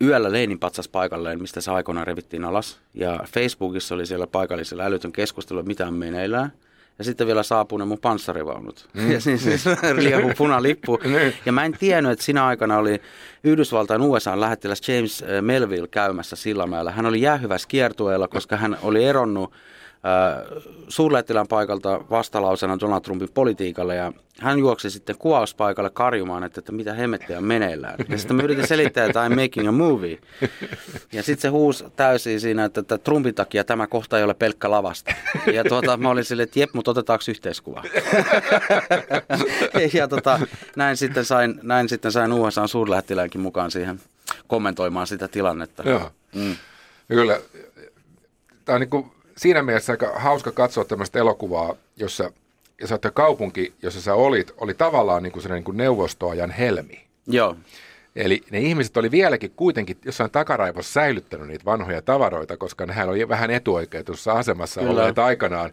yöllä 0.00 0.32
Leinin 0.32 0.58
patsas 0.58 0.88
paikalleen, 0.88 1.42
mistä 1.42 1.60
se 1.60 1.70
aikoinaan 1.70 2.06
revittiin 2.06 2.44
alas. 2.44 2.80
Ja 2.94 3.20
Facebookissa 3.34 3.94
oli 3.94 4.06
siellä 4.06 4.26
paikallisella 4.26 4.84
älytön 4.84 5.12
keskustelu, 5.12 5.58
että 5.58 5.68
mitä 5.68 5.86
on 5.86 5.94
meneillään. 5.94 6.52
Ja 6.98 7.04
sitten 7.04 7.26
vielä 7.26 7.42
saapuu 7.42 7.78
ne 7.78 7.84
mun 7.84 7.98
panssarivaunut. 7.98 8.88
Mm. 8.94 9.12
Ja 9.12 9.20
siis, 9.20 9.44
siis 9.44 9.64
liehu 9.96 10.32
punalippu. 10.38 10.98
ja 11.46 11.52
mä 11.52 11.64
en 11.64 11.72
tiennyt, 11.72 12.12
että 12.12 12.24
siinä 12.24 12.46
aikana 12.46 12.78
oli 12.78 13.00
Yhdysvaltain 13.44 14.02
USA 14.02 14.40
lähettiläs 14.40 14.88
James 14.88 15.24
Melville 15.40 15.88
käymässä 15.88 16.36
Sillamäellä. 16.36 16.90
Hän 16.90 17.06
oli 17.06 17.20
jäähyvässä 17.20 17.68
kiertueella, 17.68 18.28
koska 18.28 18.56
hän 18.56 18.78
oli 18.82 19.04
eronnut 19.04 19.52
äh, 20.04 20.62
suurlähettilään 20.88 21.48
paikalta 21.48 22.00
vastalausena 22.10 22.80
Donald 22.80 23.00
Trumpin 23.00 23.28
politiikalle 23.34 23.94
ja 23.94 24.12
hän 24.40 24.58
juoksi 24.58 24.90
sitten 24.90 25.18
kuvauspaikalle 25.18 25.90
karjumaan, 25.90 26.44
että, 26.44 26.60
että 26.60 26.72
mitä 26.72 26.94
hemmettiä 26.94 27.38
on 27.38 27.44
meneillään. 27.44 27.94
Ja 28.08 28.18
sitten 28.18 28.36
mä 28.36 28.42
yritin 28.42 28.66
selittää, 28.66 29.06
että 29.06 29.28
I'm 29.28 29.42
making 29.42 29.68
a 29.68 29.72
movie. 29.72 30.18
Ja 31.12 31.22
sitten 31.22 31.42
se 31.42 31.48
huusi 31.48 31.84
täysin 31.96 32.40
siinä, 32.40 32.64
että, 32.64 32.80
että 32.80 32.98
Trumpin 32.98 33.34
takia 33.34 33.64
tämä 33.64 33.86
kohta 33.86 34.18
ei 34.18 34.24
ole 34.24 34.34
pelkkä 34.34 34.70
lavasta. 34.70 35.14
Ja 35.52 35.64
tuota, 35.64 35.96
mä 35.96 36.10
olin 36.10 36.24
silleen, 36.24 36.44
että 36.44 36.60
jep, 36.60 36.70
mutta 36.72 36.90
otetaanko 36.90 37.24
yhteiskuva? 37.28 37.82
ja 39.98 40.08
tota, 40.08 40.40
näin 40.76 40.96
sitten 40.96 41.24
sain, 41.24 41.60
näin 41.62 41.88
sitten 41.88 42.12
sain 42.12 42.32
USA 42.32 42.66
suurlähettiläänkin 42.66 43.40
mukaan 43.40 43.70
siihen 43.70 44.00
kommentoimaan 44.46 45.06
sitä 45.06 45.28
tilannetta. 45.28 45.82
Joo. 45.88 46.10
Mm. 46.34 46.56
Kyllä, 47.08 47.40
tämä 48.64 48.74
on 48.74 48.80
niin 48.80 48.90
kuin 48.90 49.12
siinä 49.36 49.62
mielessä 49.62 49.92
aika 49.92 50.12
hauska 50.16 50.52
katsoa 50.52 50.84
tämmöistä 50.84 51.18
elokuvaa, 51.18 51.74
jossa 51.96 52.30
ja 52.80 52.86
sä 52.86 52.94
oot- 52.94 53.10
kaupunki, 53.14 53.72
jossa 53.82 54.00
sä 54.00 54.14
olit, 54.14 54.54
oli 54.58 54.74
tavallaan 54.74 55.22
niin 55.22 55.32
kuin 55.32 55.42
sellainen 55.42 55.58
niin 55.58 55.64
kuin 55.64 55.76
neuvostoajan 55.76 56.50
helmi. 56.50 57.04
Joo. 57.26 57.56
Eli 58.16 58.42
ne 58.50 58.60
ihmiset 58.60 58.96
oli 58.96 59.10
vieläkin 59.10 59.52
kuitenkin 59.56 59.96
jossain 60.04 60.30
takaraivossa 60.30 60.92
säilyttänyt 60.92 61.48
niitä 61.48 61.64
vanhoja 61.64 62.02
tavaroita, 62.02 62.56
koska 62.56 62.86
nehän 62.86 63.08
oli 63.08 63.28
vähän 63.28 63.50
etuoikeutussa 63.50 64.32
asemassa 64.32 64.80
Kyllä. 64.80 64.92
olleet 64.92 65.18
aikanaan. 65.18 65.70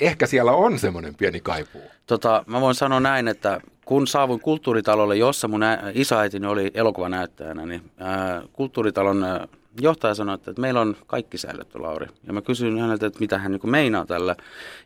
Ehkä 0.00 0.26
siellä 0.26 0.52
on 0.52 0.78
semmoinen 0.78 1.14
pieni 1.14 1.40
kaipuu. 1.40 1.82
Tota, 2.06 2.44
mä 2.46 2.60
voin 2.60 2.74
sanoa 2.74 3.00
näin, 3.00 3.28
että 3.28 3.60
kun 3.84 4.06
saavuin 4.06 4.40
kulttuuritalolle, 4.40 5.16
jossa 5.16 5.48
mun 5.48 5.60
isoäitini 5.94 6.46
oli 6.46 6.70
elokuvanäyttäjänä, 6.74 7.66
niin 7.66 7.90
ää, 7.98 8.42
kulttuuritalon 8.52 9.24
ää, 9.24 9.48
johtaja 9.80 10.14
sanoi, 10.14 10.34
että, 10.34 10.50
että 10.50 10.60
meillä 10.60 10.80
on 10.80 10.96
kaikki 11.06 11.38
säilytty, 11.38 11.78
Lauri. 11.78 12.06
Ja 12.26 12.32
mä 12.32 12.42
kysyin 12.42 12.78
häneltä, 12.78 13.06
että 13.06 13.20
mitä 13.20 13.38
hän 13.38 13.52
niin 13.52 13.70
meinaa 13.70 14.06
tällä. 14.06 14.36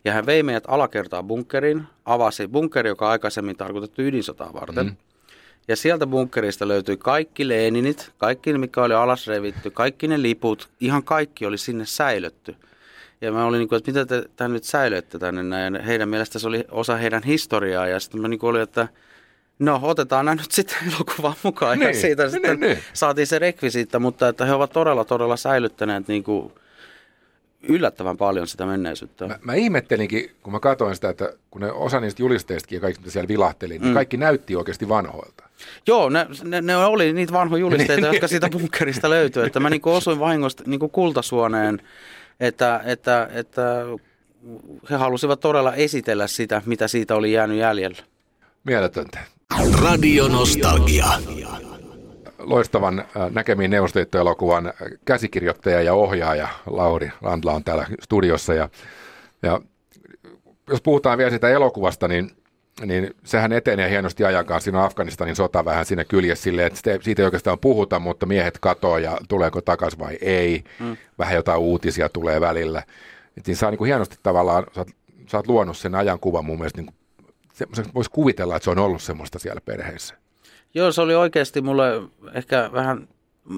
Ja 0.05 0.13
hän 0.13 0.25
vei 0.25 0.43
meidät 0.43 0.63
alakertaa 0.67 1.23
bunkkeriin, 1.23 1.83
avasi 2.05 2.47
bunkkeri, 2.47 2.89
joka 2.89 3.09
aikaisemmin 3.09 3.57
tarkoitettu 3.57 4.01
ydinsotaa 4.01 4.53
varten. 4.53 4.85
Mm. 4.85 4.95
Ja 5.67 5.75
sieltä 5.75 6.07
bunkkerista 6.07 6.67
löytyi 6.67 6.97
kaikki 6.97 7.47
Leninit, 7.47 8.11
kaikki 8.17 8.57
mikä 8.57 8.83
oli 8.83 8.93
alas 8.93 9.27
revitty, 9.27 9.71
kaikki 9.71 10.07
ne 10.07 10.21
liput, 10.21 10.69
ihan 10.79 11.03
kaikki 11.03 11.45
oli 11.45 11.57
sinne 11.57 11.85
säilötty. 11.85 12.55
Ja 13.21 13.31
mä 13.31 13.45
olin 13.45 13.59
niin 13.59 13.69
kuin, 13.69 13.77
että 13.77 13.91
mitä 13.91 14.05
te 14.05 14.29
tämän 14.35 14.53
nyt 14.53 14.63
säilöitte 14.63 15.19
tänne 15.19 15.43
näin. 15.43 15.81
Heidän 15.81 16.09
mielestä 16.09 16.39
se 16.39 16.47
oli 16.47 16.63
osa 16.71 16.95
heidän 16.95 17.23
historiaa 17.23 17.87
ja 17.87 17.99
sitten 17.99 18.21
mä 18.21 18.27
niin 18.27 18.39
kuin 18.39 18.49
olin, 18.49 18.61
että 18.61 18.87
no 19.59 19.79
otetaan 19.83 20.25
nämä 20.25 20.35
nyt 20.35 20.51
sitten 20.59 20.77
elokuvaan 20.95 21.35
mukaan. 21.43 21.79
Niin, 21.79 21.87
ja 21.87 21.93
siitä 22.01 22.23
niin, 22.23 22.31
sitten 22.31 22.59
niin. 22.59 22.77
saatiin 22.93 23.27
se 23.27 23.39
rekvisiitta, 23.39 23.99
mutta 23.99 24.27
että 24.27 24.45
he 24.45 24.53
ovat 24.53 24.71
todella 24.73 25.05
todella 25.05 25.37
säilyttäneet 25.37 26.07
niin 26.07 26.23
kuin 26.23 26.53
yllättävän 27.67 28.17
paljon 28.17 28.47
sitä 28.47 28.65
menneisyyttä. 28.65 29.27
Mä, 29.27 29.39
mä 29.41 29.53
ihmettelinkin, 29.53 30.31
kun 30.43 30.53
mä 30.53 30.59
katsoin 30.59 30.95
sitä, 30.95 31.09
että 31.09 31.33
kun 31.51 31.61
ne 31.61 31.71
osa 31.71 31.99
niistä 31.99 32.21
julisteistakin 32.21 32.75
ja 32.75 32.81
kaikki, 32.81 33.01
mitä 33.01 33.11
siellä 33.11 33.27
vilahteli, 33.27 33.73
niin 33.79 33.87
Mm. 33.87 33.93
kaikki 33.93 34.17
näytti 34.17 34.55
oikeasti 34.55 34.89
vanhoilta. 34.89 35.43
Joo, 35.87 36.09
ne, 36.09 36.27
ne, 36.43 36.61
ne 36.61 36.77
oli 36.77 37.13
niitä 37.13 37.33
vanhoja 37.33 37.61
julisteita, 37.61 38.07
jotka 38.13 38.27
siitä 38.27 38.49
bunkkerista 38.49 39.09
löytyy. 39.09 39.45
Että 39.45 39.59
mä 39.59 39.69
niinku 39.69 39.91
osuin 39.91 40.19
vahingosta 40.19 40.63
niinku 40.65 40.89
kultasuoneen, 40.89 41.81
että, 42.39 42.81
että, 42.85 43.29
että 43.33 43.85
he 44.89 44.95
halusivat 44.95 45.39
todella 45.39 45.73
esitellä 45.73 46.27
sitä, 46.27 46.61
mitä 46.65 46.87
siitä 46.87 47.15
oli 47.15 47.31
jäänyt 47.31 47.57
jäljellä. 47.57 47.97
Mieletöntä. 48.63 49.19
Radio 49.81 50.27
Nostalgia. 50.27 51.05
Loistavan 52.39 52.99
äh, 52.99 53.05
näkemiin 53.31 53.71
Neuvostoliitto-elokuvan 53.71 54.67
äh, 54.67 54.73
käsikirjoittaja 55.05 55.81
ja 55.81 55.93
ohjaaja 55.93 56.47
Lauri 56.65 57.11
Landla 57.21 57.53
on 57.53 57.63
täällä 57.63 57.85
studiossa. 58.01 58.53
Ja, 58.53 58.69
ja 59.41 59.61
jos 60.69 60.81
puhutaan 60.81 61.17
vielä 61.17 61.29
siitä 61.29 61.49
elokuvasta, 61.49 62.07
niin, 62.07 62.31
niin 62.85 63.15
sehän 63.23 63.53
etenee 63.53 63.89
hienosti 63.89 64.25
ajan 64.25 64.45
kanssa. 64.45 64.63
Siinä 64.63 64.79
on 64.79 64.85
Afganistanin 64.85 65.35
sota 65.35 65.65
vähän 65.65 65.85
siinä 65.85 66.03
kyljessä 66.03 66.43
silleen, 66.43 66.67
että 66.67 66.77
sitä- 66.77 66.97
siitä 67.01 67.21
ei 67.21 67.25
oikeastaan 67.25 67.59
puhuta, 67.59 67.99
mutta 67.99 68.25
miehet 68.25 68.57
katoaa 68.59 68.99
ja 68.99 69.17
tuleeko 69.27 69.61
takaisin 69.61 69.99
vai 69.99 70.17
ei. 70.21 70.63
Mm. 70.79 70.97
Vähän 71.19 71.35
jotain 71.35 71.59
uutisia 71.59 72.09
tulee 72.09 72.41
välillä. 72.41 72.83
Et 73.37 73.45
siinä 73.45 73.59
saa 73.59 73.71
niin 73.71 73.77
kuin 73.77 73.85
hienosti 73.87 74.15
tavallaan, 74.23 74.63
sä 74.75 74.81
oot, 74.81 74.87
sä 75.31 75.37
oot 75.37 75.47
luonut 75.47 75.77
sen 75.77 75.95
ajankuvan 75.95 76.45
mun 76.45 76.57
mielestä, 76.57 76.81
niin 76.81 76.85
kuin, 76.85 76.95
semmoiseksi 77.55 77.91
voisi 77.93 78.11
kuvitella, 78.11 78.55
että 78.55 78.63
se 78.63 78.69
on 78.69 78.79
ollut 78.79 79.01
semmoista 79.01 79.39
siellä 79.39 79.61
perheessä. 79.61 80.15
Joo, 80.73 80.91
se 80.91 81.01
oli 81.01 81.15
oikeasti 81.15 81.61
mulle 81.61 82.01
ehkä 82.33 82.69
vähän, 82.73 83.07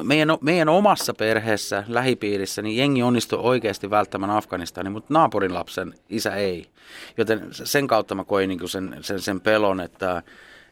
meidän, 0.03 0.29
meidän 0.41 0.69
omassa 0.69 1.13
perheessä, 1.13 1.83
lähipiirissä, 1.87 2.61
niin 2.61 2.77
jengi 2.77 3.03
onnistui 3.03 3.39
oikeasti 3.41 3.89
välttämään 3.89 4.31
Afganistanin, 4.31 4.91
mutta 4.91 5.13
naapurin 5.13 5.53
lapsen 5.53 5.93
isä 6.09 6.35
ei. 6.35 6.69
Joten 7.17 7.47
sen 7.51 7.87
kautta 7.87 8.15
mä 8.15 8.23
koin 8.23 8.49
niin 8.49 8.69
sen, 8.69 8.97
sen, 9.01 9.21
sen 9.21 9.41
pelon, 9.41 9.81
että, 9.81 10.23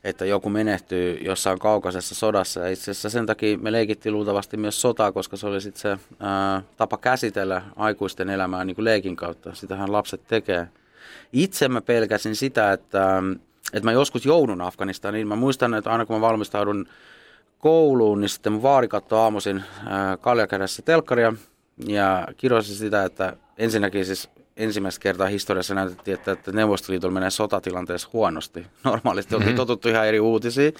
että 0.04 0.26
joku 0.26 0.50
menehtyy 0.50 1.18
jossain 1.22 1.60
kaukaisessa 1.60 2.16
sodassa. 2.16 2.60
Ja 2.60 2.70
itse 2.70 2.92
asiassa 2.92 3.10
sen 3.10 3.26
takia 3.26 3.58
me 3.58 3.72
leikittiin 3.72 4.14
luultavasti 4.14 4.58
myös 4.58 4.82
sotaa, 4.82 5.12
koska 5.12 5.38
se 5.38 5.48
oli 5.48 5.62
sitten 5.62 5.82
se 5.82 5.98
ää, 6.20 6.62
tapa 6.78 6.98
käsitellä 6.98 7.62
aikuisten 7.76 8.30
elämää 8.30 8.66
niin 8.66 8.76
kuin 8.76 8.86
leikin 8.86 9.16
kautta. 9.16 9.56
Sitähän 9.56 9.92
lapset 9.92 10.28
tekee. 10.28 10.68
Itse 11.36 11.68
mä 11.68 11.82
pelkäsin 11.82 12.36
sitä, 12.36 12.74
että, 12.74 13.24
että 13.74 13.86
mä 13.86 13.92
joskus 13.92 14.26
joudun 14.26 14.62
Afganistaniin. 14.62 15.28
Mä 15.28 15.36
muistan, 15.36 15.74
että 15.74 15.92
aina 15.92 16.06
kun 16.06 16.16
mä 16.16 16.22
valmistaudun 16.22 16.86
kouluun, 17.60 18.22
niin 18.22 18.30
sitten 18.30 18.54
mun 18.54 18.62
vaari 18.62 18.88
katsoi 18.88 19.20
aamuisin 19.20 19.64
kaljakädessä 20.22 20.82
telkkaria 20.82 21.34
ja 21.88 22.28
kirjoisin 22.38 22.76
sitä, 22.76 23.04
että 23.04 23.38
ensinnäkin 23.58 24.06
siis 24.06 24.30
ensimmäistä 24.58 25.02
kertaa 25.02 25.28
historiassa 25.28 25.76
näytettiin, 25.76 26.16
että, 26.16 26.32
että 26.32 26.52
Neuvostoliitolla 26.52 27.14
menee 27.14 27.30
sotatilanteessa 27.30 28.10
huonosti. 28.14 28.68
Normaalisti 28.84 29.36
oltiin 29.36 29.56
totuttu 29.56 29.90
ihan 29.90 30.08
eri 30.08 30.20
uutisiin. 30.20 30.74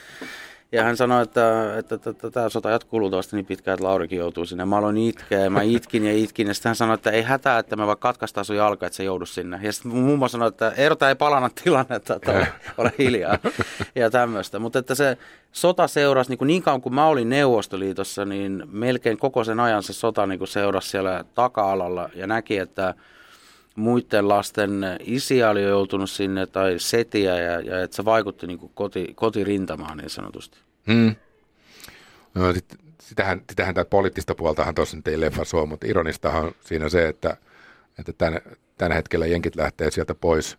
Ja 0.76 0.84
hän 0.84 0.98
sanoi, 0.98 1.24
että, 1.24 1.78
että, 1.78 1.96
että, 1.96 2.10
että 2.10 2.32
tämä 2.32 2.50
sota 2.50 2.70
jatkuu 2.70 3.00
luultavasti 3.00 3.36
niin 3.36 3.46
pitkään, 3.46 3.74
että 3.74 3.84
Laurikin 3.84 4.20
joutuu 4.20 4.46
sinne. 4.46 4.66
Mä 4.66 4.78
aloin 4.78 4.98
itkeä 4.98 5.40
ja 5.40 5.50
mä 5.50 5.62
itkin 5.62 6.06
ja 6.06 6.14
itkin. 6.14 6.48
Ja 6.48 6.54
sitten 6.54 6.70
hän 6.70 6.76
sanoi, 6.76 6.94
että 6.94 7.12
ei 7.12 7.22
hätää, 7.22 7.60
että 7.60 7.76
me 7.76 7.88
vaikka 7.88 8.08
katkaistaan 8.10 8.46
sun 8.46 8.56
jalka, 8.56 8.86
että 8.86 8.96
se 8.98 9.04
joudu 9.04 9.26
sinne. 9.26 9.60
Ja 9.64 9.74
sitten 9.74 9.92
mummo 9.92 10.28
sanoi, 10.28 10.48
että 10.48 10.74
Eerota 10.78 11.10
ei 11.10 11.16
palana 11.16 11.50
tilannetta, 11.64 12.16
että 12.16 12.32
ole, 12.32 12.48
ole 12.78 12.94
hiljaa 13.00 13.38
ja 13.96 14.10
tämmöistä. 14.10 14.60
Mutta 14.60 14.80
että 14.80 14.96
se 14.96 15.18
sota 15.52 15.88
seurasi 15.88 16.30
niin, 16.30 16.38
kuin 16.38 16.48
niin 16.48 16.64
kauan 16.64 16.82
kuin 16.82 16.96
mä 16.96 17.08
olin 17.08 17.30
Neuvostoliitossa, 17.30 18.26
niin 18.26 18.64
melkein 18.72 19.18
koko 19.18 19.44
sen 19.44 19.60
ajan 19.60 19.84
se 19.84 19.94
sota 19.94 20.28
niin 20.28 20.40
kuin 20.40 20.48
seurasi 20.48 20.90
siellä 20.90 21.26
taka-alalla 21.36 22.10
ja 22.16 22.28
näki, 22.28 22.58
että 22.58 22.94
muiden 23.76 24.28
lasten 24.28 24.82
isiä 25.00 25.50
oli 25.50 25.64
jo 25.64 25.70
joutunut 25.70 26.10
sinne 26.10 26.46
tai 26.46 26.76
setiä 26.80 27.40
ja, 27.40 27.60
ja 27.60 27.84
että 27.84 27.96
se 27.96 28.06
vaikutti 28.06 28.48
niin 28.48 28.72
koti, 28.74 29.14
kotirintamaan 29.16 29.98
niin 29.98 30.10
sanotusti. 30.10 30.58
Hmm. 30.88 31.16
No, 32.34 32.54
sit, 32.54 32.66
sitähän, 33.02 33.42
sitähän 33.50 33.76
tätä 33.76 33.90
poliittista 33.90 34.36
puoltahan 34.36 34.76
tuossa 34.76 34.98
nyt 34.98 35.08
ei 35.08 35.20
leffa 35.20 35.46
suo, 35.46 35.66
mutta 35.66 35.88
ironistahan 35.88 36.46
on 36.46 36.52
siinä 36.62 36.90
se, 36.90 37.08
että, 37.08 37.38
että 38.00 38.14
tämän, 38.14 38.42
tällä 38.78 38.96
hetkellä 38.96 39.26
jenkit 39.26 39.56
lähtee 39.56 39.92
sieltä 39.92 40.16
pois, 40.16 40.58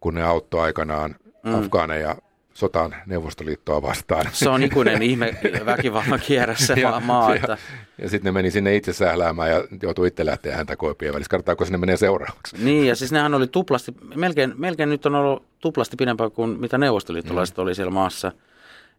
kun 0.00 0.14
ne 0.14 0.22
auttoi 0.22 0.60
aikanaan 0.60 1.16
mm. 1.42 1.54
afgaaneja 1.54 2.16
sotaan 2.60 2.94
Neuvostoliittoa 3.06 3.82
vastaan. 3.82 4.26
Se 4.32 4.48
on 4.48 4.62
ikuinen 4.62 5.02
ihme 5.10 5.36
väkivallan 5.64 6.20
kierrässä 6.26 6.76
maa, 6.82 7.00
maa 7.00 7.30
ja, 7.30 7.34
että 7.36 7.58
ja 7.98 8.08
sitten 8.08 8.24
ne 8.24 8.32
meni 8.32 8.50
sinne 8.50 8.76
itse 8.76 8.92
sähläämään 8.92 9.50
ja 9.50 9.64
joutuu 9.82 10.04
itse 10.04 10.26
lähteä 10.26 10.56
häntä 10.56 10.76
koipien 10.76 11.14
välissä. 11.14 11.30
Katsotaanko 11.30 11.64
sinne 11.64 11.78
menee 11.78 11.96
seuraavaksi. 11.96 12.56
Niin, 12.58 12.86
ja 12.86 12.96
siis 12.96 13.12
nehän 13.12 13.34
oli 13.34 13.46
tuplasti, 13.46 13.94
melkein, 14.14 14.54
melkein 14.56 14.88
nyt 14.88 15.06
on 15.06 15.14
ollut 15.14 15.42
tuplasti 15.60 15.96
pidempään 15.96 16.30
kuin 16.30 16.60
mitä 16.60 16.78
neuvostoliittolaiset 16.78 17.56
mm. 17.56 17.62
oli 17.62 17.74
siellä 17.74 17.90
maassa. 17.90 18.32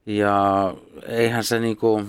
Ja 0.05 0.73
eihän 1.07 1.43
se 1.43 1.59
niinku, 1.59 2.03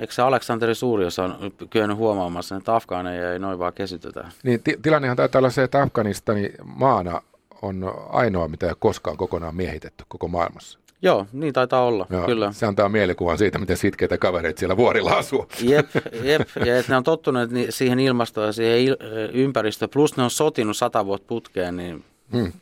eikö 0.00 0.12
se 0.12 0.22
Aleksanteri 0.22 0.74
Suuri, 0.74 1.04
jos 1.04 1.18
on 1.18 1.52
kyennyt 1.70 1.96
huomaamaan 1.96 2.42
sen, 2.42 2.58
että 2.58 2.74
afgaaneja 2.74 3.32
ei 3.32 3.38
noin 3.38 3.58
vaan 3.58 3.72
kesytetä. 3.72 4.28
Niin 4.42 4.62
ti- 4.62 4.78
tilannehan 4.82 5.16
taitaa 5.16 5.38
olla 5.38 5.50
se, 5.50 5.62
että 5.62 5.82
Afganistani 5.82 6.52
maana 6.64 7.22
on 7.62 7.94
ainoa, 8.08 8.48
mitä 8.48 8.66
ei 8.66 8.70
ole 8.70 8.76
koskaan 8.80 9.16
kokonaan 9.16 9.56
miehitetty 9.56 10.04
koko 10.08 10.28
maailmassa. 10.28 10.78
Joo, 11.02 11.26
niin 11.32 11.52
taitaa 11.52 11.84
olla, 11.84 12.06
Joo, 12.10 12.26
kyllä. 12.26 12.52
Se 12.52 12.66
antaa 12.66 12.88
mielikuvan 12.88 13.38
siitä, 13.38 13.58
miten 13.58 13.76
sitkeitä 13.76 14.18
kavereita 14.18 14.58
siellä 14.58 14.76
vuorilla 14.76 15.10
asuu. 15.12 15.46
Jep, 15.62 15.86
jep, 16.22 16.48
ja 16.66 16.78
että 16.78 16.92
ne 16.92 16.96
on 16.96 17.04
tottuneet 17.04 17.50
siihen 17.70 18.00
ilmastoon 18.00 18.46
ja 18.46 18.52
siihen 18.52 18.78
il- 18.94 19.30
ympäristöön, 19.32 19.90
plus 19.90 20.16
ne 20.16 20.22
on 20.22 20.30
sotinut 20.30 20.76
sata 20.76 21.06
vuotta 21.06 21.26
putkeen, 21.28 21.76
niin 21.76 22.04
Hmm. 22.32 22.52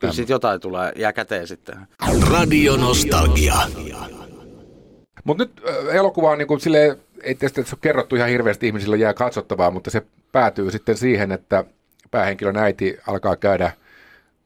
kyllä 0.00 0.12
sitten 0.14 0.34
jotain 0.34 0.60
tulee, 0.60 0.92
jää 0.96 1.12
käteen 1.12 1.46
sitten. 1.46 1.76
Radio 2.30 2.76
Nostalgia. 2.76 3.54
Mutta 5.24 5.44
nyt 5.44 5.62
äh, 5.68 5.96
elokuva 5.96 6.30
on 6.30 6.38
niin 6.38 6.48
kuin 6.48 6.60
silleen, 6.60 6.96
ei 7.22 7.34
tietysti 7.34 7.62
se 7.64 7.74
ole 7.74 7.78
kerrottu 7.80 8.16
ihan 8.16 8.28
hirveästi 8.28 8.66
ihmisille 8.66 8.96
jää 8.96 9.14
katsottavaa, 9.14 9.70
mutta 9.70 9.90
se 9.90 10.02
päätyy 10.32 10.70
sitten 10.70 10.96
siihen, 10.96 11.32
että 11.32 11.64
päähenkilön 12.10 12.56
äiti 12.56 12.98
alkaa 13.06 13.36
käydä 13.36 13.72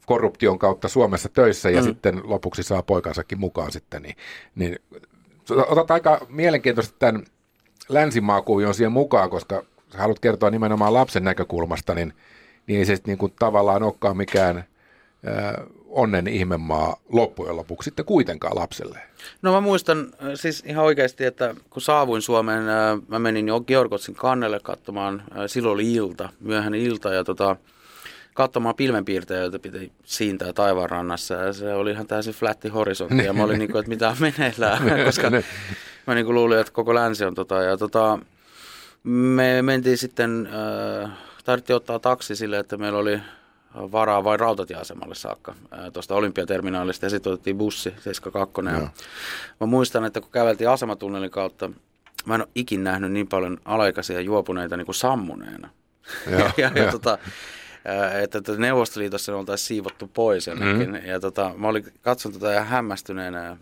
korruption 0.07 0.59
kautta 0.59 0.89
Suomessa 0.89 1.29
töissä 1.29 1.71
ja 1.71 1.81
mm. 1.81 1.85
sitten 1.85 2.21
lopuksi 2.25 2.63
saa 2.63 2.83
poikansakin 2.83 3.41
mukaan 3.41 3.73
sitten. 3.73 4.03
Niin, 4.03 4.17
niin 4.55 4.79
otat 5.51 5.91
aika 5.91 6.27
mielenkiintoisesti 6.29 6.97
tämän 6.99 7.25
länsimaakuvion 7.89 8.75
siihen 8.75 8.93
mukaan, 8.93 9.31
koska 9.31 9.63
sä 9.93 9.99
haluat 9.99 10.19
kertoa 10.19 10.51
nimenomaan 10.51 10.95
lapsen 10.95 11.25
näkökulmasta, 11.25 11.95
niin, 11.95 12.13
niin 12.67 12.79
ei 12.79 12.85
se 12.85 12.97
niin 13.07 13.19
kuin 13.19 13.33
tavallaan 13.39 13.83
olekaan 13.83 14.17
mikään 14.17 14.57
äh, 14.59 14.65
onnen 15.95 16.27
ihmemaa 16.27 16.97
loppujen 17.13 17.57
lopuksi 17.57 17.85
sitten 17.85 18.05
kuitenkaan 18.05 18.57
lapselle. 18.57 18.99
No 19.43 19.53
mä 19.53 19.61
muistan 19.61 19.99
äh, 19.99 20.29
siis 20.35 20.63
ihan 20.67 20.85
oikeasti, 20.85 21.25
että 21.25 21.55
kun 21.71 21.83
saavuin 21.83 22.23
Suomeen, 22.23 22.69
äh, 22.69 22.99
mä 23.09 23.19
menin 23.19 23.49
jo 23.49 23.61
Georgotsin 23.61 24.15
kannelle 24.15 24.61
katsomaan, 24.63 25.23
äh, 25.33 25.45
silloin 25.47 25.75
oli 25.75 25.93
ilta, 25.93 26.29
myöhäinen 26.41 26.81
ilta 26.81 27.13
ja 27.13 27.25
tota, 27.25 27.57
katsomaan 28.35 28.75
pilvenpiirtejä, 28.75 29.41
joita 29.41 29.59
piti 29.59 29.93
siintää 30.05 30.53
taivaanrannassa 30.53 31.35
ja 31.35 31.53
se 31.53 31.75
oli 31.75 31.91
ihan 31.91 32.07
täysin 32.07 32.35
flätti 32.35 32.69
horisontti 32.69 33.25
ja 33.25 33.33
mä 33.33 33.45
olin 33.45 33.59
niin 33.59 33.71
kuin, 33.71 33.81
että 33.81 33.89
mitä 33.89 34.09
on 34.09 34.17
meneillään, 34.21 34.83
koska 35.07 35.31
mä 36.07 36.15
niin 36.15 36.27
kuin 36.27 36.35
luulin, 36.35 36.59
että 36.59 36.73
koko 36.73 36.95
länsi 36.95 37.25
on 37.25 37.35
tota 37.35 37.63
ja 37.63 37.77
tota, 37.77 38.19
me 39.05 39.63
mentiin 39.63 39.99
sitten, 39.99 40.49
äh, 41.05 41.11
tarvittiin 41.45 41.77
ottaa 41.77 41.99
taksi 41.99 42.37
sille, 42.37 42.59
että 42.59 42.77
meillä 42.77 42.99
oli 42.99 43.21
varaa 43.75 44.25
vain 44.25 44.41
rautatieasemalle 44.41 45.15
saakka 45.15 45.55
ää, 45.71 45.91
tuosta 45.91 46.15
olympiaterminaalista 46.15 47.07
ja 47.07 47.11
sitten 47.11 47.33
otettiin 47.33 47.59
bussi 47.59 47.95
72. 48.01 48.63
Ja 48.65 48.89
mä 49.61 49.67
muistan, 49.67 50.05
että 50.05 50.21
kun 50.21 50.31
käveltiin 50.31 50.71
asematunnelin 50.71 51.31
kautta, 51.31 51.71
mä 52.27 52.35
en 52.35 52.41
ole 52.41 52.49
ikin 52.55 52.85
nähnyt 52.85 53.13
niin 53.13 53.27
paljon 53.27 53.59
alaikäisiä 53.65 54.21
juopuneita 54.21 54.77
niin 54.77 54.87
kuin 54.87 54.95
sammuneena. 54.95 55.69
Joo, 56.31 56.41
ja, 56.57 56.71
ja, 56.75 56.83
joo. 56.83 56.91
tota, 56.93 57.19
että, 58.23 58.39
että 58.39 58.53
Neuvostoliitossa 58.57 59.33
ne 59.33 59.39
oltaisiin 59.39 59.67
siivottu 59.67 60.11
pois 60.15 60.47
jonnekin. 60.47 60.91
Mm. 60.91 61.07
Ja 61.07 61.21
tota, 61.21 61.53
mä 61.57 61.69
olin 61.69 61.85
katson 62.03 62.33
tota 62.33 62.53
ja 62.53 62.65
hämmästyneenä 62.65 63.57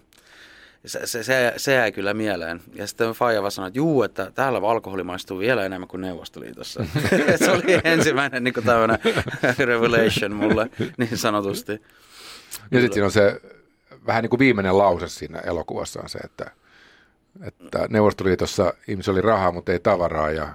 se, 0.86 1.06
se, 1.06 1.22
se, 1.22 1.52
se 1.56 1.74
jäi 1.74 1.92
kyllä 1.92 2.14
mieleen. 2.14 2.60
Ja 2.74 2.86
sitten 2.86 3.10
Faija 3.10 3.42
vaan 3.42 3.52
sanoi, 3.52 3.68
että 3.68 3.78
juu, 3.78 4.02
että 4.02 4.30
täällä 4.34 4.70
alkoholi 4.70 5.02
maistuu 5.02 5.38
vielä 5.38 5.64
enemmän 5.64 5.88
kuin 5.88 6.00
Neuvostoliitossa. 6.00 6.84
se 7.44 7.50
oli 7.50 7.80
ensimmäinen 7.84 8.44
niin 8.44 8.54
tämmöinen 8.54 8.98
revelation 9.58 10.34
mulle 10.34 10.70
niin 10.96 11.18
sanotusti. 11.18 11.72
Ja 12.70 12.80
sitten 12.80 12.92
siinä 12.92 13.04
on 13.04 13.12
se 13.12 13.40
vähän 14.06 14.22
niin 14.22 14.30
kuin 14.30 14.38
viimeinen 14.38 14.78
lause 14.78 15.08
siinä 15.08 15.38
elokuvassa 15.38 16.00
on 16.00 16.08
se, 16.08 16.18
että, 16.18 16.50
että 17.42 17.86
Neuvostoliitossa 17.90 18.74
ihmisillä 18.88 19.16
oli 19.16 19.22
rahaa, 19.22 19.52
mutta 19.52 19.72
ei 19.72 19.80
tavaraa 19.80 20.30
ja 20.30 20.48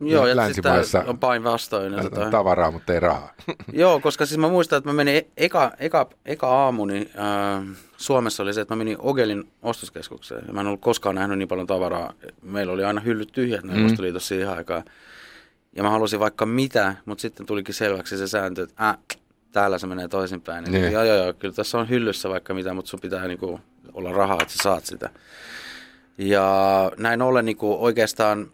Joo, 0.00 0.26
ja 0.26 0.36
länsimaissa 0.36 0.98
sitten 0.98 1.10
on 1.10 1.18
päinvastoin. 1.18 1.92
tavaraa, 2.30 2.70
mutta 2.70 2.92
ei 2.92 3.00
rahaa. 3.00 3.34
Joo, 3.72 4.00
koska 4.00 4.26
siis 4.26 4.38
mä 4.38 4.48
muistan, 4.48 4.76
että 4.76 4.90
mä 4.90 4.94
menin 4.94 5.16
e- 5.16 5.26
eka, 5.36 5.72
eka, 5.78 6.08
eka 6.26 6.48
aamu, 6.48 6.84
niin 6.84 7.10
äh, 7.18 7.76
Suomessa 7.96 8.42
oli 8.42 8.54
se, 8.54 8.60
että 8.60 8.74
mä 8.74 8.78
menin 8.78 8.96
Ogelin 9.00 9.52
ostoskeskukseen. 9.62 10.44
Ja 10.46 10.52
mä 10.52 10.60
en 10.60 10.66
ollut 10.66 10.80
koskaan 10.80 11.14
nähnyt 11.14 11.38
niin 11.38 11.48
paljon 11.48 11.66
tavaraa. 11.66 12.12
Meillä 12.42 12.72
oli 12.72 12.84
aina 12.84 13.00
hyllyt 13.00 13.32
tyhjät 13.32 13.64
Neuvostoliitossa 13.64 14.28
siihen 14.28 14.48
aikaan. 14.50 14.82
Ja 15.76 15.82
mä 15.82 15.90
halusin 15.90 16.20
vaikka 16.20 16.46
mitä, 16.46 16.94
mutta 17.04 17.22
sitten 17.22 17.46
tulikin 17.46 17.74
selväksi 17.74 18.18
se 18.18 18.28
sääntö, 18.28 18.62
että 18.62 18.88
äh, 18.88 18.96
täällä 19.52 19.78
se 19.78 19.86
menee 19.86 20.08
toisinpäin. 20.08 20.64
Niin. 20.64 20.82
Niin. 20.82 20.92
Joo, 20.92 21.04
joo, 21.04 21.16
joo, 21.16 21.32
kyllä 21.32 21.54
tässä 21.54 21.78
on 21.78 21.88
hyllyssä 21.88 22.28
vaikka 22.28 22.54
mitä, 22.54 22.74
mutta 22.74 22.88
sun 22.88 23.00
pitää 23.00 23.26
niinku 23.26 23.60
olla 23.92 24.12
rahaa, 24.12 24.38
että 24.42 24.54
sä 24.54 24.62
saat 24.62 24.86
sitä. 24.86 25.10
Ja 26.18 26.92
näin 26.98 27.22
ollen 27.22 27.44
niin 27.44 27.56
kuin 27.56 27.78
oikeastaan, 27.78 28.50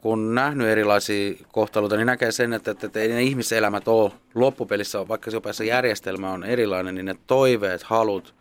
kun 0.00 0.34
nähnyt 0.34 0.68
erilaisia 0.68 1.34
kohtaloita, 1.52 1.96
niin 1.96 2.06
näkee 2.06 2.32
sen, 2.32 2.52
että, 2.52 2.70
että 2.70 3.00
ei 3.00 3.08
ne 3.08 3.22
ihmiselämät 3.22 3.88
ole 3.88 4.12
loppupelissä, 4.34 5.08
vaikka 5.08 5.30
jopa 5.30 5.52
se 5.52 5.64
järjestelmä 5.64 6.30
on 6.30 6.44
erilainen, 6.44 6.94
niin 6.94 7.06
ne 7.06 7.16
toiveet, 7.26 7.82
halut 7.82 8.34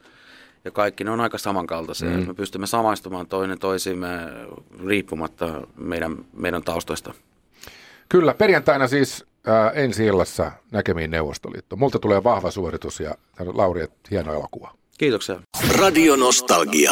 ja 0.65 0.71
kaikki, 0.71 1.03
ne 1.03 1.11
on 1.11 1.21
aika 1.21 1.37
samankaltaisia. 1.37 2.09
Mm. 2.09 2.27
Me 2.27 2.33
pystymme 2.33 2.67
samaistumaan 2.67 3.27
toinen 3.27 3.59
toisiimme 3.59 4.07
riippumatta 4.85 5.67
meidän, 5.75 6.17
meidän 6.33 6.63
taustoista. 6.63 7.13
Kyllä, 8.09 8.33
perjantaina 8.33 8.87
siis 8.87 9.25
ää, 9.47 9.71
ensi 9.71 10.05
illassa 10.05 10.51
näkemiin 10.71 11.11
Neuvostoliitto. 11.11 11.75
Multa 11.75 11.99
tulee 11.99 12.23
vahva 12.23 12.51
suoritus 12.51 12.99
ja 12.99 13.15
Lauri, 13.53 13.81
että 13.81 13.97
hieno 14.11 14.33
elokuva. 14.33 14.73
Kiitoksia. 14.97 15.41
Radionostalgia. 15.77 16.91